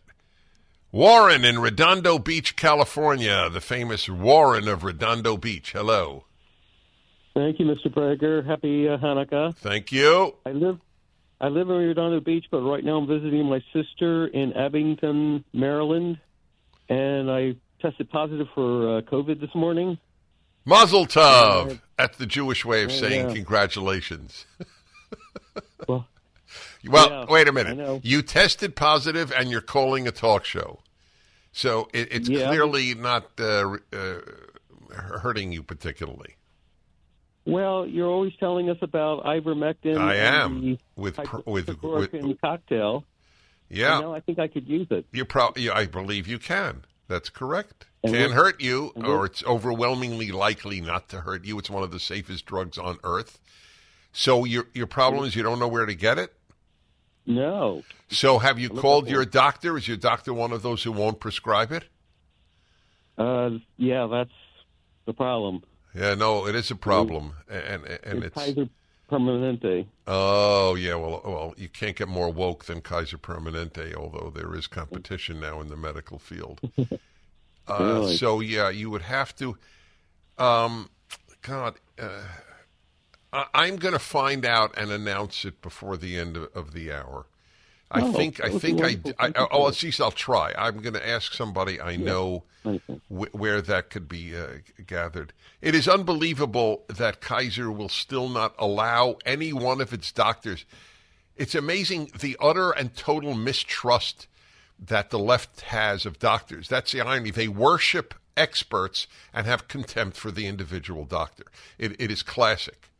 [0.92, 5.72] Warren in Redondo Beach, California, the famous Warren of Redondo Beach.
[5.72, 6.24] Hello.
[7.34, 7.88] Thank you, Mr.
[7.88, 8.44] Prager.
[8.46, 9.54] Happy uh, Hanukkah.
[9.56, 10.36] Thank you.
[10.46, 10.80] I live
[11.40, 16.18] I live in Redondo Beach, but right now I'm visiting my sister in Abingdon, Maryland,
[16.88, 19.98] and I tested positive for uh, COVID this morning.
[20.64, 21.72] Mazel tov!
[21.72, 23.34] Uh, That's the Jewish way of saying yeah.
[23.34, 24.44] congratulations.
[25.88, 26.06] well,
[26.84, 28.04] well yeah, wait a minute.
[28.04, 30.80] You tested positive, and you're calling a talk show,
[31.52, 32.48] so it, it's yeah.
[32.48, 34.14] clearly not uh, uh
[34.94, 36.34] hurting you particularly.
[37.46, 39.96] Well, you're always telling us about ivermectin.
[39.96, 43.04] I am with pr- with, with cocktail.
[43.70, 45.06] Yeah, I think I could use it.
[45.12, 46.84] You probably, I believe you can.
[47.08, 47.86] That's correct.
[48.04, 51.58] can Can hurt you, or it's overwhelmingly likely not to hurt you.
[51.58, 53.38] It's one of the safest drugs on earth.
[54.12, 56.34] So your your problem is you don't know where to get it.
[57.26, 57.82] No.
[58.10, 59.76] So have you called your doctor?
[59.76, 61.84] Is your doctor one of those who won't prescribe it?
[63.16, 64.30] Uh, yeah, that's
[65.06, 65.62] the problem.
[65.94, 68.70] Yeah, no, it is a problem, and and it's, it's
[69.10, 69.86] Permanente.
[70.06, 74.66] Oh yeah, well, well, you can't get more woke than Kaiser Permanente, although there is
[74.66, 76.60] competition now in the medical field.
[77.70, 78.16] Uh, really?
[78.16, 79.58] So yeah, you would have to.
[80.38, 80.88] Um,
[81.42, 82.22] God, uh,
[83.30, 86.90] I- am going to find out and announce it before the end of, of the
[86.90, 87.26] hour.
[87.90, 90.52] I think I think I, I, I oh at least oh, I'll try.
[90.58, 95.32] I'm going to ask somebody I know wh- where that could be uh, gathered.
[95.62, 100.66] It is unbelievable that Kaiser will still not allow any one of its doctors.
[101.36, 104.26] It's amazing the utter and total mistrust
[104.78, 106.68] that the left has of doctors.
[106.68, 107.30] That's the irony.
[107.30, 111.44] They worship experts and have contempt for the individual doctor.
[111.78, 112.90] it, it is classic.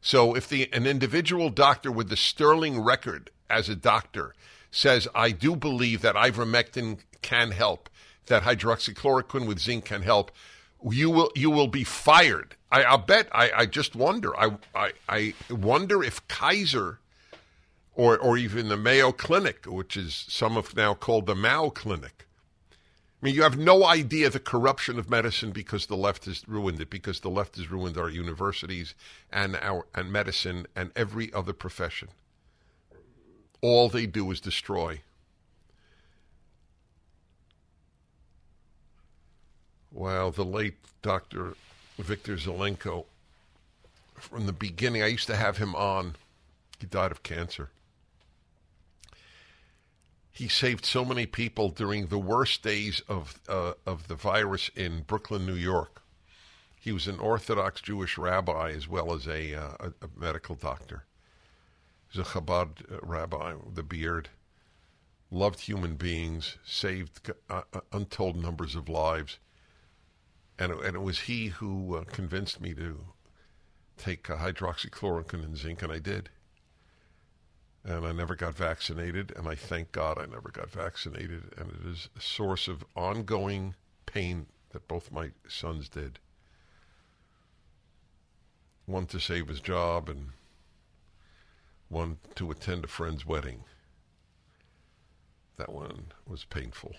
[0.00, 4.34] So if the an individual doctor with the sterling record as a doctor
[4.70, 7.90] says, I do believe that ivermectin can help,
[8.26, 10.30] that hydroxychloroquine with zinc can help,
[10.88, 12.54] you will you will be fired.
[12.72, 13.28] I, I'll bet.
[13.32, 14.34] I, I just wonder.
[14.38, 17.00] I, I I wonder if Kaiser,
[17.94, 22.26] or or even the Mayo Clinic, which is some have now called the Mao Clinic.
[23.20, 26.80] I mean, you have no idea the corruption of medicine because the left has ruined
[26.80, 26.88] it.
[26.88, 28.94] Because the left has ruined our universities
[29.30, 32.08] and our and medicine and every other profession
[33.62, 35.00] all they do is destroy.
[39.92, 41.54] Wow, the late Dr.
[41.98, 43.04] Victor Zelenko,
[44.14, 46.16] from the beginning, I used to have him on.
[46.78, 47.70] He died of cancer.
[50.30, 55.02] He saved so many people during the worst days of, uh, of the virus in
[55.06, 56.00] Brooklyn, New York.
[56.80, 59.68] He was an Orthodox Jewish rabbi as well as a, uh,
[60.00, 61.04] a medical doctor.
[62.10, 64.30] He's a Chabad uh, rabbi with beard.
[65.30, 69.38] Loved human beings, saved uh, uh, untold numbers of lives.
[70.58, 73.02] And, and it was he who convinced me to
[73.96, 76.30] take hydroxychloroquine and zinc, and I did.
[77.84, 81.44] And I never got vaccinated, and I thank God I never got vaccinated.
[81.56, 86.18] And it is a source of ongoing pain that both my sons did.
[88.84, 90.30] One to save his job, and
[91.90, 93.64] one to attend a friend's wedding.
[95.58, 96.94] That one was painful.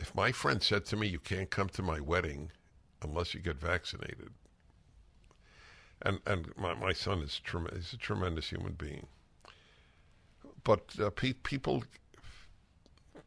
[0.00, 2.50] If my friend said to me, You can't come to my wedding
[3.02, 4.30] unless you get vaccinated,
[6.00, 9.06] and, and my, my son is, trem- is a tremendous human being.
[10.62, 11.84] But uh, pe- people,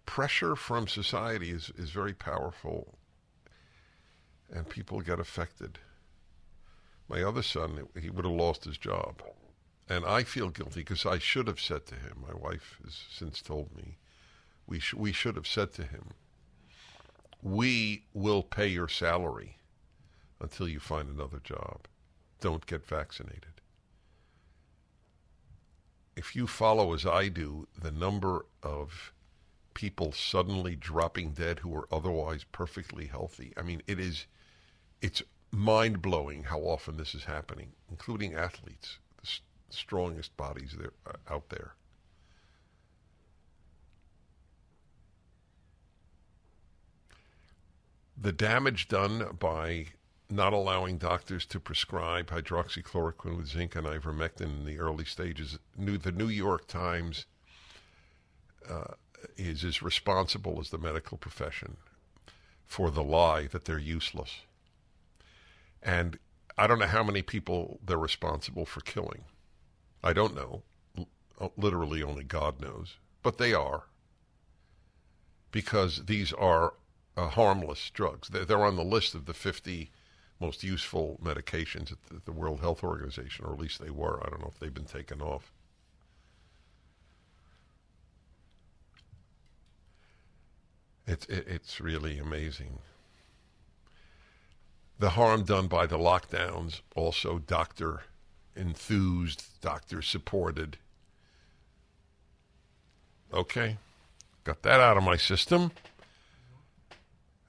[0.05, 2.95] pressure from society is, is very powerful,
[4.53, 5.79] and people get affected.
[7.09, 9.23] My other son, he would have lost his job.
[9.87, 13.41] And I feel guilty because I should have said to him, my wife has since
[13.41, 13.97] told me,
[14.65, 16.11] we, sh- we should have said to him,
[17.41, 19.59] we will pay your salary
[20.41, 21.87] until you find another job.
[22.41, 23.61] Don't get vaccinated.
[26.17, 29.13] If you follow as I do the number of
[29.73, 34.25] people suddenly dropping dead who are otherwise perfectly healthy, I mean, it is,
[35.01, 35.21] it's
[35.51, 41.33] mind blowing how often this is happening, including athletes, the st- strongest bodies there, uh,
[41.33, 41.73] out there.
[48.19, 49.87] The damage done by
[50.29, 55.97] not allowing doctors to prescribe hydroxychloroquine with zinc and ivermectin in the early stages, new,
[55.97, 57.25] the New York Times
[58.69, 58.95] uh,
[59.37, 61.77] is as responsible as the medical profession
[62.65, 64.41] for the lie that they're useless.
[65.81, 66.17] And
[66.57, 69.25] I don't know how many people they're responsible for killing.
[70.03, 70.63] I don't know.
[71.55, 72.95] literally, only God knows.
[73.21, 73.83] But they are.
[75.51, 76.73] Because these are
[77.15, 78.29] uh, harmless drugs.
[78.29, 79.91] They're, on the list of the 50
[80.39, 84.21] most useful medications at the, World Health Organization, or at least they were.
[84.25, 85.51] I don't know if they've been taken off.
[91.07, 92.79] It's, it's really amazing
[94.99, 98.01] the harm done by the lockdowns, also doctor
[98.55, 100.77] enthused, doctor supported.
[103.33, 103.77] Okay,
[104.43, 105.71] got that out of my system.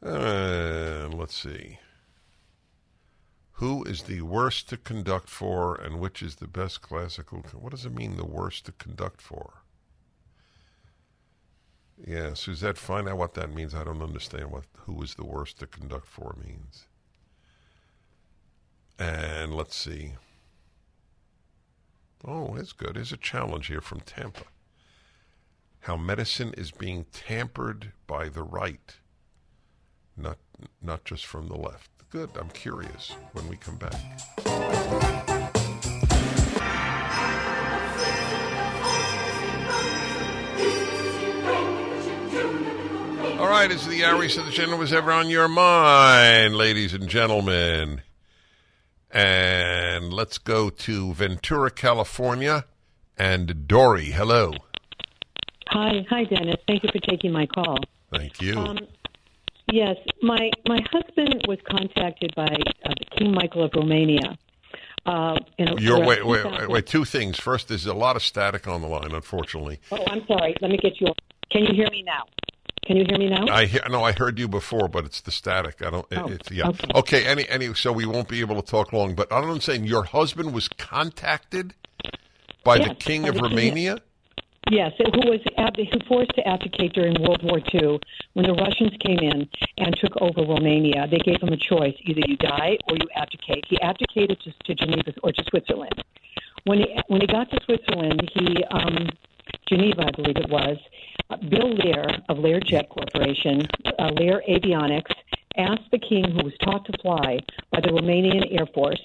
[0.05, 1.79] uh, let's see.
[3.53, 7.41] Who is the worst to conduct for, and which is the best classical?
[7.59, 9.63] What does it mean, the worst to conduct for?
[12.07, 13.75] Yeah, Suzette, find out what that means.
[13.75, 16.85] I don't understand what who is the worst to conduct for means.
[18.99, 20.15] And let's see.
[22.27, 22.97] Oh, it's good.
[22.97, 24.43] There's a challenge here from Tampa.
[25.81, 28.97] How medicine is being tampered by the right,
[30.17, 30.39] not
[30.83, 31.91] not just from the left.
[32.11, 32.31] Good.
[32.35, 33.95] I'm curious when we come back.
[43.39, 44.81] All right, it's the Irish of the General.
[44.81, 48.03] was ever on your mind, ladies and gentlemen.
[49.11, 52.65] And let's go to Ventura, California.
[53.17, 54.53] And Dory, hello.
[55.69, 56.57] Hi, hi, Dennis.
[56.67, 57.79] Thank you for taking my call.
[58.13, 58.55] Thank you.
[58.57, 58.79] Um,
[59.73, 62.47] yes, my my husband was contacted by
[62.85, 64.37] uh, King Michael of Romania.
[65.05, 67.39] Uh, You're, wait, wait, wait, wait, two things.
[67.41, 69.81] First, there's a lot of static on the line, unfortunately.
[69.91, 70.55] Oh, I'm sorry.
[70.61, 71.09] Let me get you.
[71.51, 72.25] Can you hear me now?
[72.89, 73.47] Can you hear me now?
[73.55, 75.85] I hear, no, I heard you before, but it's the static.
[75.85, 76.07] I don't.
[76.11, 76.69] It, oh, it's yeah.
[76.69, 76.89] Okay.
[76.95, 77.27] okay.
[77.27, 77.75] Any any.
[77.75, 79.15] So we won't be able to talk long.
[79.15, 81.75] But I am saying your husband was contacted
[82.65, 83.97] by yes, the king by of the Romania.
[83.97, 84.05] King.
[84.71, 85.41] Yes, who was
[85.77, 88.01] who forced to abdicate during World War II
[88.33, 91.07] when the Russians came in and took over Romania.
[91.11, 93.65] They gave him a choice: either you die or you abdicate.
[93.69, 96.03] He abdicated to, to Geneva or to Switzerland.
[96.65, 99.11] When he when he got to Switzerland, he um,
[99.69, 100.79] Geneva, I believe it was,
[101.49, 103.67] Bill Lear of Lear Jet Corporation,
[103.99, 105.11] uh, Lear Avionics,
[105.57, 107.39] asked the king, who was taught to fly
[107.71, 109.01] by the Romanian Air Force,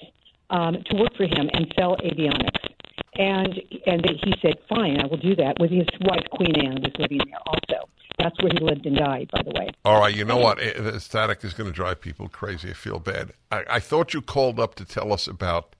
[0.50, 2.70] um, to work for him and sell avionics.
[3.16, 6.92] And and he said, "Fine, I will do that." With his wife Queen Anne was
[6.98, 7.88] living there also.
[8.18, 9.68] That's where he lived and died, by the way.
[9.84, 10.58] All right, you know what?
[10.58, 12.70] The static is going to drive people crazy.
[12.70, 13.32] I feel bad.
[13.52, 15.74] I, I thought you called up to tell us about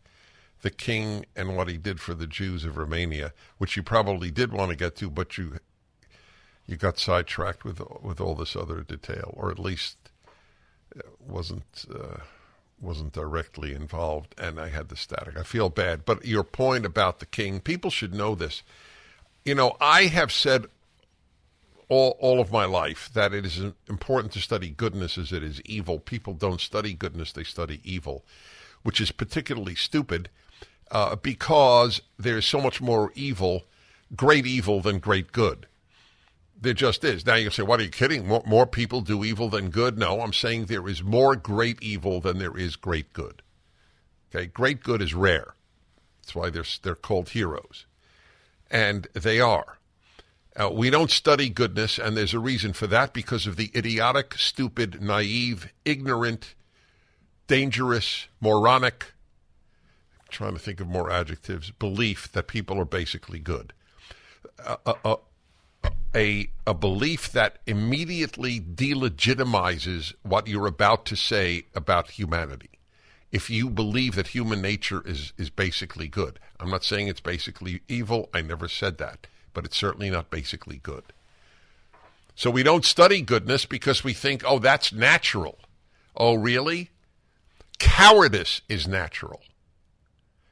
[0.63, 4.53] the king and what he did for the Jews of Romania, which you probably did
[4.53, 5.59] want to get to, but you
[6.67, 9.97] you got sidetracked with with all this other detail, or at least
[11.21, 12.19] wasn't uh,
[12.81, 14.35] wasn't directly involved.
[14.39, 15.37] And I had the static.
[15.39, 18.63] I feel bad, but your point about the king, people should know this.
[19.45, 20.67] You know, I have said
[21.89, 25.61] all all of my life that it is important to study goodness as it is
[25.65, 25.99] evil.
[25.99, 28.25] People don't study goodness; they study evil,
[28.83, 30.31] which is particularly stupid
[30.91, 33.65] uh, because there is so much more evil,
[34.17, 35.67] great evil, than great good
[36.65, 37.27] there just is.
[37.27, 38.27] Now you say, what are you kidding?
[38.27, 39.99] More, more people do evil than good?
[39.99, 43.43] No, I'm saying there is more great evil than there is great good.
[44.35, 45.55] Okay, great good is rare.
[46.23, 47.85] That's why they're, they're called heroes.
[48.71, 49.77] And they are.
[50.59, 54.33] Uh, we don't study goodness, and there's a reason for that because of the idiotic,
[54.39, 56.55] stupid, naive, ignorant,
[57.47, 59.13] dangerous, moronic,
[60.19, 63.75] I'm trying to think of more adjectives, belief that people are basically good.
[64.65, 65.17] Uh, uh, uh
[66.15, 72.71] a a belief that immediately delegitimizes what you're about to say about humanity.
[73.33, 77.83] If you believe that human nature is is basically good, I'm not saying it's basically
[77.89, 78.29] evil.
[78.33, 81.05] I never said that, but it's certainly not basically good.
[82.37, 85.59] So we don't study goodness because we think, oh, that's natural.
[86.17, 86.91] Oh, really?
[87.79, 89.41] Cowardice is natural.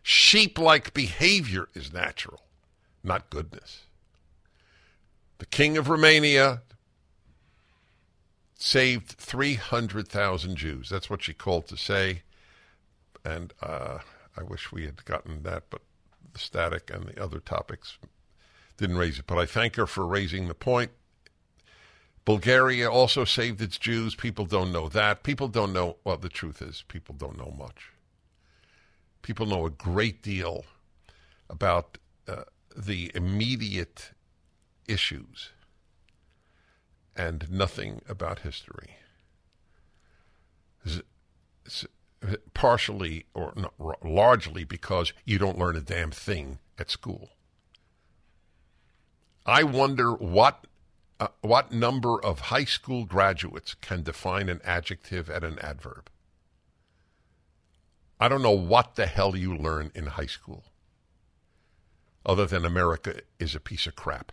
[0.04, 2.40] Sheep like behavior is natural,
[3.02, 3.82] not goodness.
[5.42, 6.62] The king of Romania
[8.54, 10.88] saved 300,000 Jews.
[10.88, 12.22] That's what she called to say.
[13.24, 13.98] And uh,
[14.38, 15.82] I wish we had gotten that, but
[16.32, 17.98] the static and the other topics
[18.76, 19.26] didn't raise it.
[19.26, 20.92] But I thank her for raising the point.
[22.24, 24.14] Bulgaria also saved its Jews.
[24.14, 25.24] People don't know that.
[25.24, 27.90] People don't know, well, the truth is, people don't know much.
[29.22, 30.64] People know a great deal
[31.50, 31.98] about
[32.28, 32.42] uh,
[32.76, 34.12] the immediate
[34.86, 35.50] issues
[37.16, 38.96] and nothing about history.
[42.54, 47.30] partially or not, largely because you don't learn a damn thing at school.
[49.46, 50.66] I wonder what
[51.18, 56.08] uh, what number of high school graduates can define an adjective and an adverb.
[58.20, 60.64] I don't know what the hell you learn in high school
[62.26, 64.32] other than America is a piece of crap.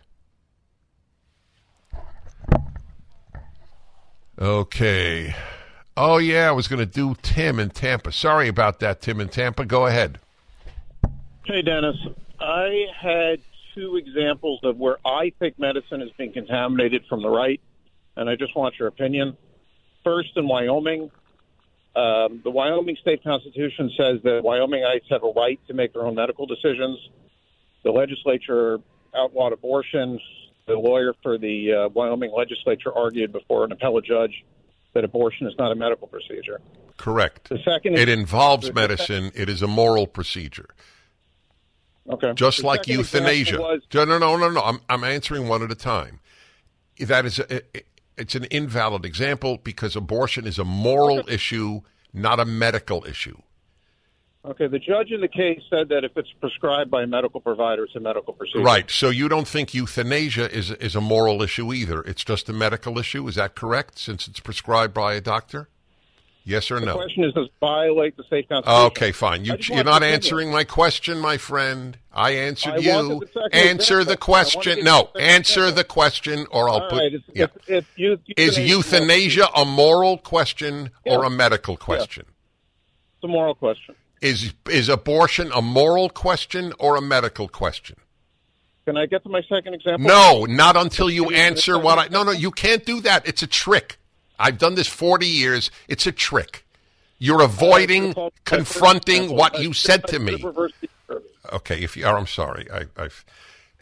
[4.40, 5.34] Okay.
[5.96, 8.10] Oh, yeah, I was going to do Tim in Tampa.
[8.10, 9.66] Sorry about that, Tim in Tampa.
[9.66, 10.18] Go ahead.
[11.44, 11.96] Hey, Dennis.
[12.38, 13.40] I had
[13.74, 17.60] two examples of where I think medicine has been contaminated from the right,
[18.16, 19.36] and I just want your opinion.
[20.04, 21.10] First, in Wyoming,
[21.94, 26.14] um, the Wyoming state constitution says that Wyomingites have a right to make their own
[26.14, 26.98] medical decisions.
[27.82, 28.78] The legislature
[29.14, 30.18] outlawed abortion,
[30.74, 34.44] the lawyer for the uh, Wyoming legislature argued before an appellate judge
[34.94, 36.60] that abortion is not a medical procedure.
[36.96, 37.48] Correct.
[37.48, 39.30] The second it involves medicine.
[39.34, 40.68] It is a moral procedure.
[42.08, 42.32] Okay.
[42.34, 43.58] Just the like euthanasia.
[43.60, 44.60] Was, no, no, no, no, no.
[44.60, 46.20] I'm I'm answering one at a time.
[46.98, 47.62] That is a,
[48.18, 51.80] it's an invalid example because abortion is a moral issue,
[52.12, 53.38] not a medical issue.
[54.42, 57.84] Okay, the judge in the case said that if it's prescribed by a medical provider,
[57.84, 58.60] it's a medical procedure.
[58.64, 58.90] Right.
[58.90, 62.00] So you don't think euthanasia is is a moral issue either?
[62.02, 63.26] It's just a medical issue.
[63.28, 63.98] Is that correct?
[63.98, 65.68] Since it's prescribed by a doctor.
[66.42, 66.92] Yes or the no?
[66.92, 68.86] The question is, does it violate the state constitution?
[68.86, 69.44] Okay, fine.
[69.44, 71.98] You, are not answering my question, my friend.
[72.14, 73.22] I answered I you.
[73.52, 74.78] Answer the question.
[74.82, 76.98] No, answer the question, or I'll All put.
[76.98, 77.12] Right.
[77.66, 78.12] yeah.
[78.38, 81.16] is euthanasia a moral question yeah.
[81.18, 82.24] or a medical question?
[82.26, 83.12] Yeah.
[83.18, 83.94] It's a moral question.
[84.20, 87.96] Is is abortion a moral question or a medical question?
[88.84, 90.06] Can I get to my second example?
[90.06, 92.08] No, not until you answer what I.
[92.08, 93.26] No, no, you can't do that.
[93.26, 93.96] It's a trick.
[94.38, 95.70] I've done this 40 years.
[95.88, 96.66] It's a trick.
[97.18, 98.14] You're avoiding
[98.44, 100.42] confronting what you said to me.
[101.52, 102.66] Okay, if you are, oh, I'm sorry.
[102.72, 103.24] I, I've,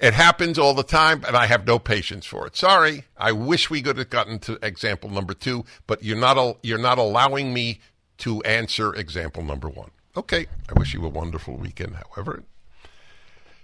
[0.01, 2.57] it happens all the time, and I have no patience for it.
[2.57, 3.05] Sorry.
[3.17, 6.99] I wish we could have gotten to example number two, but you're not, you're not
[6.99, 7.81] allowing me
[8.19, 9.91] to answer example number one.
[10.19, 10.47] Okay.
[10.69, 12.43] I wish you a wonderful weekend, however.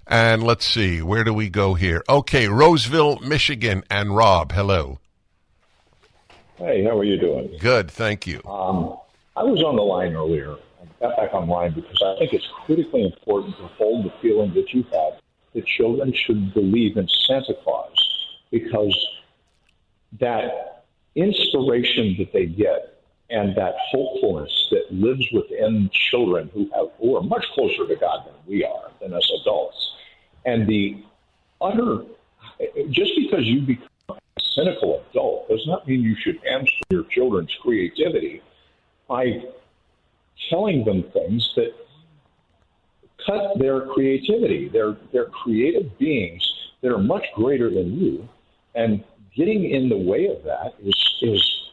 [0.06, 2.04] And let's see, where do we go here?
[2.08, 5.00] Okay, Roseville, Michigan, and Rob, hello.
[6.56, 7.56] Hey, how are you doing?
[7.58, 8.40] Good, thank you.
[8.44, 8.96] Um,
[9.36, 10.54] I was on the line earlier.
[10.80, 14.72] I got back online because I think it's critically important to hold the feeling that
[14.72, 15.14] you have
[15.54, 18.96] that children should believe in Santa Claus because
[20.20, 20.84] that
[21.16, 22.93] inspiration that they get
[23.30, 28.24] and that hopefulness that lives within children who have who are much closer to God
[28.26, 29.76] than we are than us adults,
[30.44, 31.02] and the
[31.60, 32.04] utter
[32.90, 34.14] just because you become a
[34.54, 38.42] cynical adult does not mean you should hamstring your children's creativity
[39.08, 39.42] by
[40.50, 41.72] telling them things that
[43.26, 44.68] cut their creativity.
[44.68, 46.42] They're they're creative beings
[46.82, 48.28] that are much greater than you,
[48.74, 49.02] and
[49.34, 51.63] getting in the way of that is is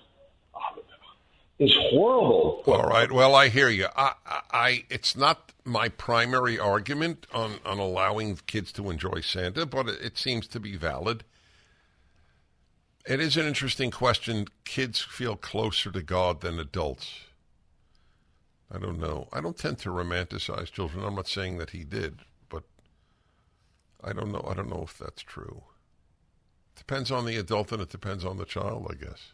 [1.61, 2.63] is horrible.
[2.65, 3.09] All right.
[3.11, 3.85] Well, I hear you.
[3.95, 9.67] I, I, I, it's not my primary argument on, on allowing kids to enjoy Santa,
[9.67, 11.23] but it, it seems to be valid.
[13.07, 14.47] It is an interesting question.
[14.65, 17.11] Kids feel closer to God than adults.
[18.73, 19.27] I don't know.
[19.31, 21.05] I don't tend to romanticize children.
[21.05, 22.63] I'm not saying that he did, but
[24.03, 24.43] I don't know.
[24.49, 25.61] I don't know if that's true.
[26.75, 29.33] Depends on the adult and it depends on the child, I guess.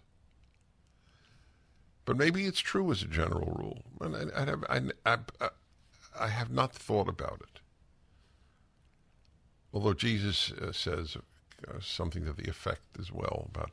[2.07, 3.81] But maybe it's true as a general rule.
[3.99, 4.81] And I, I, have, I,
[5.43, 5.49] I,
[6.17, 7.59] I have not thought about it.
[9.73, 11.17] Although Jesus uh, says
[11.67, 13.71] uh, something to the effect as well about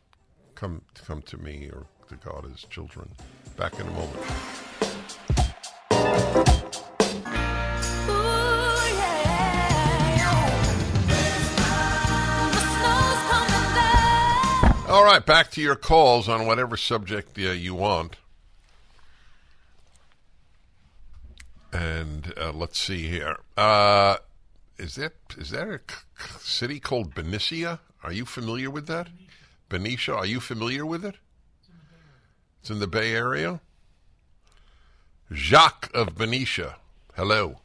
[0.57, 3.09] come, come to me or to God as children.
[3.57, 4.17] Back in a moment.
[14.89, 18.17] All right, back to your calls on whatever subject uh, you want.
[21.75, 23.37] And uh, let's see here.
[23.57, 24.19] Uh,
[24.79, 27.81] is that is that a c- city called Benicia?
[28.05, 29.09] Are you familiar with that?
[29.69, 31.17] Benicia, are you familiar with it?
[32.61, 33.61] It's in the Bay Area.
[35.33, 36.77] Jacques of Benicia.
[37.17, 37.59] Hello.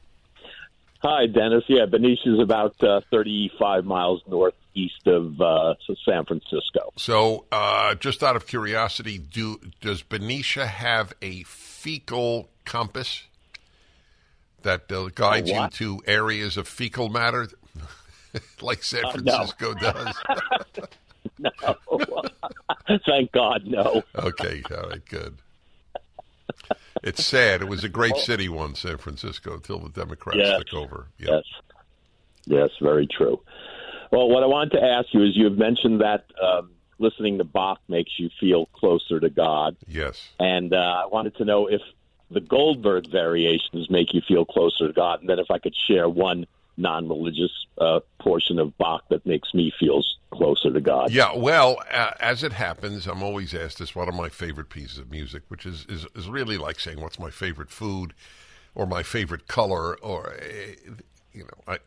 [1.03, 1.63] Hi, Dennis.
[1.67, 6.93] Yeah, Benicia is about uh, 35 miles northeast of uh, San Francisco.
[6.97, 13.23] So, uh, just out of curiosity, do does Benicia have a fecal compass?
[14.63, 17.47] that uh, guides you to areas of fecal matter,
[18.61, 19.93] like San Francisco uh, no.
[20.77, 20.87] does?
[21.39, 21.99] no,
[23.05, 24.03] thank God, no.
[24.15, 25.37] Okay, all right, good.
[27.01, 27.61] It's sad.
[27.61, 30.59] It was a great city once, San Francisco, until the Democrats yes.
[30.59, 31.07] took over.
[31.17, 31.29] Yep.
[31.29, 31.43] Yes,
[32.45, 33.41] yes, very true.
[34.11, 36.25] Well, what I want to ask you is, you have mentioned that.
[36.41, 36.71] Um,
[37.01, 39.77] listening to Bach makes you feel closer to God.
[39.87, 40.21] Yes.
[40.37, 41.79] And uh, I wanted to know if
[42.31, 45.21] the Goldberg variations make you feel closer to God.
[45.21, 46.45] And then if I could share one
[46.77, 50.01] non religious uh, portion of Bach that makes me feel
[50.31, 51.11] closer to God.
[51.11, 54.97] Yeah, well, uh, as it happens, I'm always asked this what are my favorite pieces
[54.99, 58.13] of music, which is, is, is really like saying, What's my favorite food
[58.75, 59.97] or my favorite color?
[59.99, 60.75] Or, eh,
[61.33, 61.77] you know, I.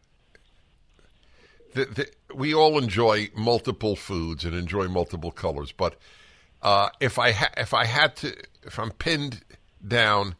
[1.74, 5.96] The, the, we all enjoy multiple foods and enjoy multiple colors, but
[6.60, 9.40] uh, if I ha- if I had to if I'm pinned
[9.86, 10.36] down,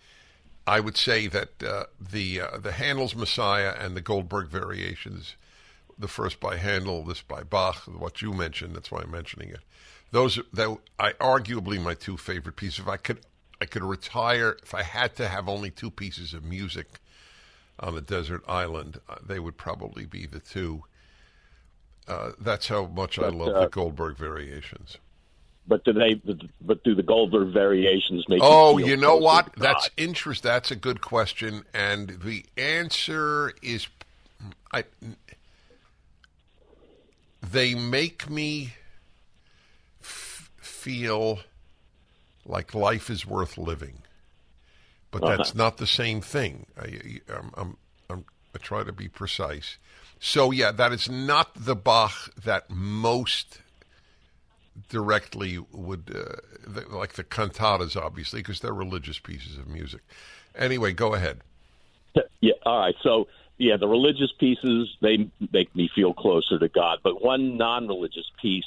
[0.67, 5.35] I would say that uh, the uh, the Handel's Messiah and the Goldberg Variations,
[5.99, 9.61] the first by Handel, this by Bach, what you mentioned, that's why I'm mentioning it.
[10.11, 12.81] Those that I arguably my two favorite pieces.
[12.81, 13.21] If I could,
[13.61, 14.57] I could retire.
[14.63, 17.01] If I had to have only two pieces of music
[17.81, 20.85] on a desert island, uh, they would probably be the two.
[22.09, 24.97] Uh, that's how much but, I love the uh, Goldberg Variations
[25.67, 26.21] but do they?
[26.61, 28.41] But do the Goldberg variations make?
[28.43, 29.51] Oh, you, you know what?
[29.57, 30.43] That's interest.
[30.43, 33.87] That's a good question, and the answer is,
[34.73, 34.85] I.
[37.51, 38.75] They make me
[40.01, 41.41] f- feel
[42.47, 44.03] like life is worth living,
[45.11, 45.37] but uh-huh.
[45.37, 46.67] that's not the same thing.
[46.81, 47.77] I, I'm, I'm,
[48.09, 48.25] I'm
[48.55, 49.77] I try to be precise.
[50.21, 53.59] So yeah, that is not the Bach that most
[54.89, 56.37] directly would uh,
[56.67, 60.01] the, like the cantatas, obviously, because they're religious pieces of music.
[60.55, 61.41] Anyway, go ahead.
[62.41, 62.53] Yeah.
[62.65, 62.95] All right.
[63.03, 63.29] So
[63.59, 68.67] yeah, the religious pieces they make me feel closer to God, but one non-religious piece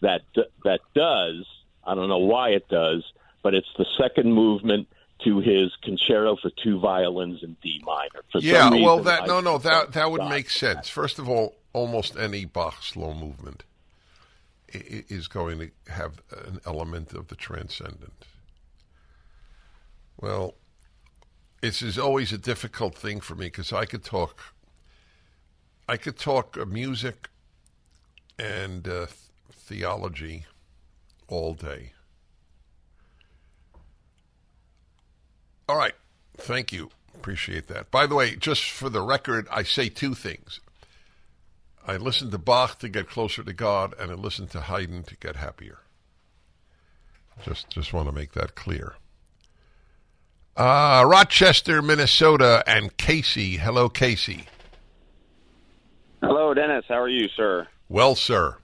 [0.00, 0.22] that
[0.64, 1.46] that does
[1.86, 3.04] I don't know why it does,
[3.42, 4.88] but it's the second movement
[5.24, 8.22] to his concerto for two violins in D minor.
[8.32, 10.30] For yeah, reason, well, that I no, no, that that would God.
[10.30, 10.88] make sense.
[10.88, 13.64] First of all, almost any Bach slow movement
[14.74, 18.26] is going to have an element of the transcendent.
[20.20, 20.54] Well,
[21.60, 24.38] this is always a difficult thing for me because I could talk,
[25.88, 27.28] I could talk uh, music
[28.38, 29.06] and uh,
[29.52, 30.46] theology
[31.28, 31.92] all day.
[35.68, 35.94] All right,
[36.36, 37.90] thank you, appreciate that.
[37.90, 40.60] By the way, just for the record, I say two things.
[41.86, 45.16] I listened to Bach to get closer to God, and I listened to Haydn to
[45.18, 45.78] get happier.
[47.42, 48.94] Just, just want to make that clear.
[50.56, 53.58] Uh, Rochester, Minnesota, and Casey.
[53.58, 54.46] Hello, Casey.
[56.22, 56.84] Hello, Dennis.
[56.88, 57.66] How are you, sir?
[57.90, 58.56] Well, sir.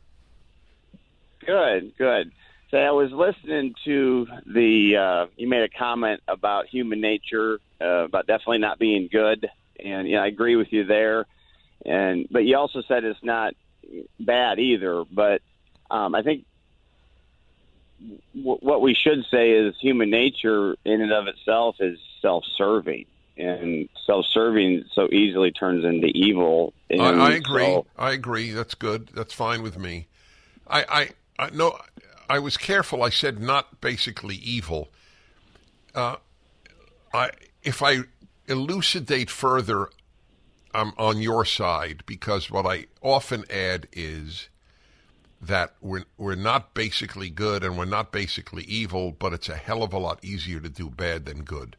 [1.44, 2.32] Good, good.
[2.70, 4.96] So I was listening to the.
[4.96, 9.50] Uh, you made a comment about human nature, uh, about definitely not being good,
[9.84, 11.26] and you know, I agree with you there
[11.84, 13.54] and but you also said it's not
[14.18, 15.04] bad either.
[15.10, 15.42] But
[15.90, 16.44] um, I think
[18.36, 23.06] w- what we should say is human nature in and of itself is self-serving,
[23.38, 26.74] and self-serving so easily turns into evil.
[26.90, 27.64] And I, I agree.
[27.64, 28.50] So, I agree.
[28.50, 29.10] That's good.
[29.14, 30.06] That's fine with me.
[30.68, 30.84] I,
[31.38, 31.78] I, I no,
[32.28, 33.02] I was careful.
[33.02, 34.88] I said not basically evil.
[35.94, 36.16] Uh,
[37.12, 37.30] I
[37.62, 37.98] if I
[38.46, 39.88] elucidate further
[40.74, 44.48] I'm on your side because what I often add is
[45.42, 49.82] that we're we're not basically good and we're not basically evil, but it's a hell
[49.82, 51.76] of a lot easier to do bad than good.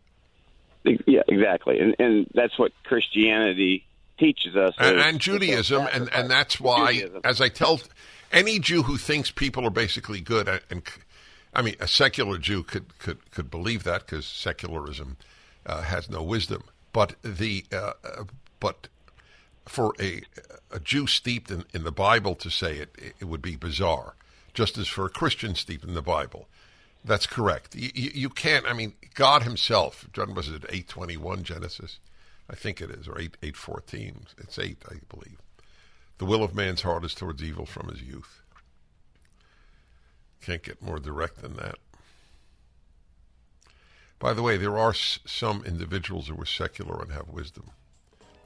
[0.83, 3.85] Yeah, exactly, and and that's what Christianity
[4.17, 7.21] teaches us, and, and Judaism, and and that's why, Judaism.
[7.23, 7.79] as I tell
[8.31, 10.83] any Jew who thinks people are basically good, uh, and, and
[11.53, 15.17] I mean a secular Jew could could could believe that because secularism
[15.67, 16.63] uh, has no wisdom,
[16.93, 18.23] but the uh, uh
[18.61, 18.87] but
[19.65, 20.21] for a,
[20.71, 24.15] a Jew steeped in, in the Bible to say it, it would be bizarre,
[24.53, 26.47] just as for a Christian steeped in the Bible.
[27.03, 27.75] That's correct.
[27.75, 31.99] You, you, you can't, I mean, God himself, John was it 821 Genesis?
[32.49, 34.25] I think it is, or 8, 814.
[34.37, 35.37] It's 8, I believe.
[36.19, 38.41] The will of man's heart is towards evil from his youth.
[40.41, 41.75] Can't get more direct than that.
[44.19, 47.71] By the way, there are some individuals who are secular and have wisdom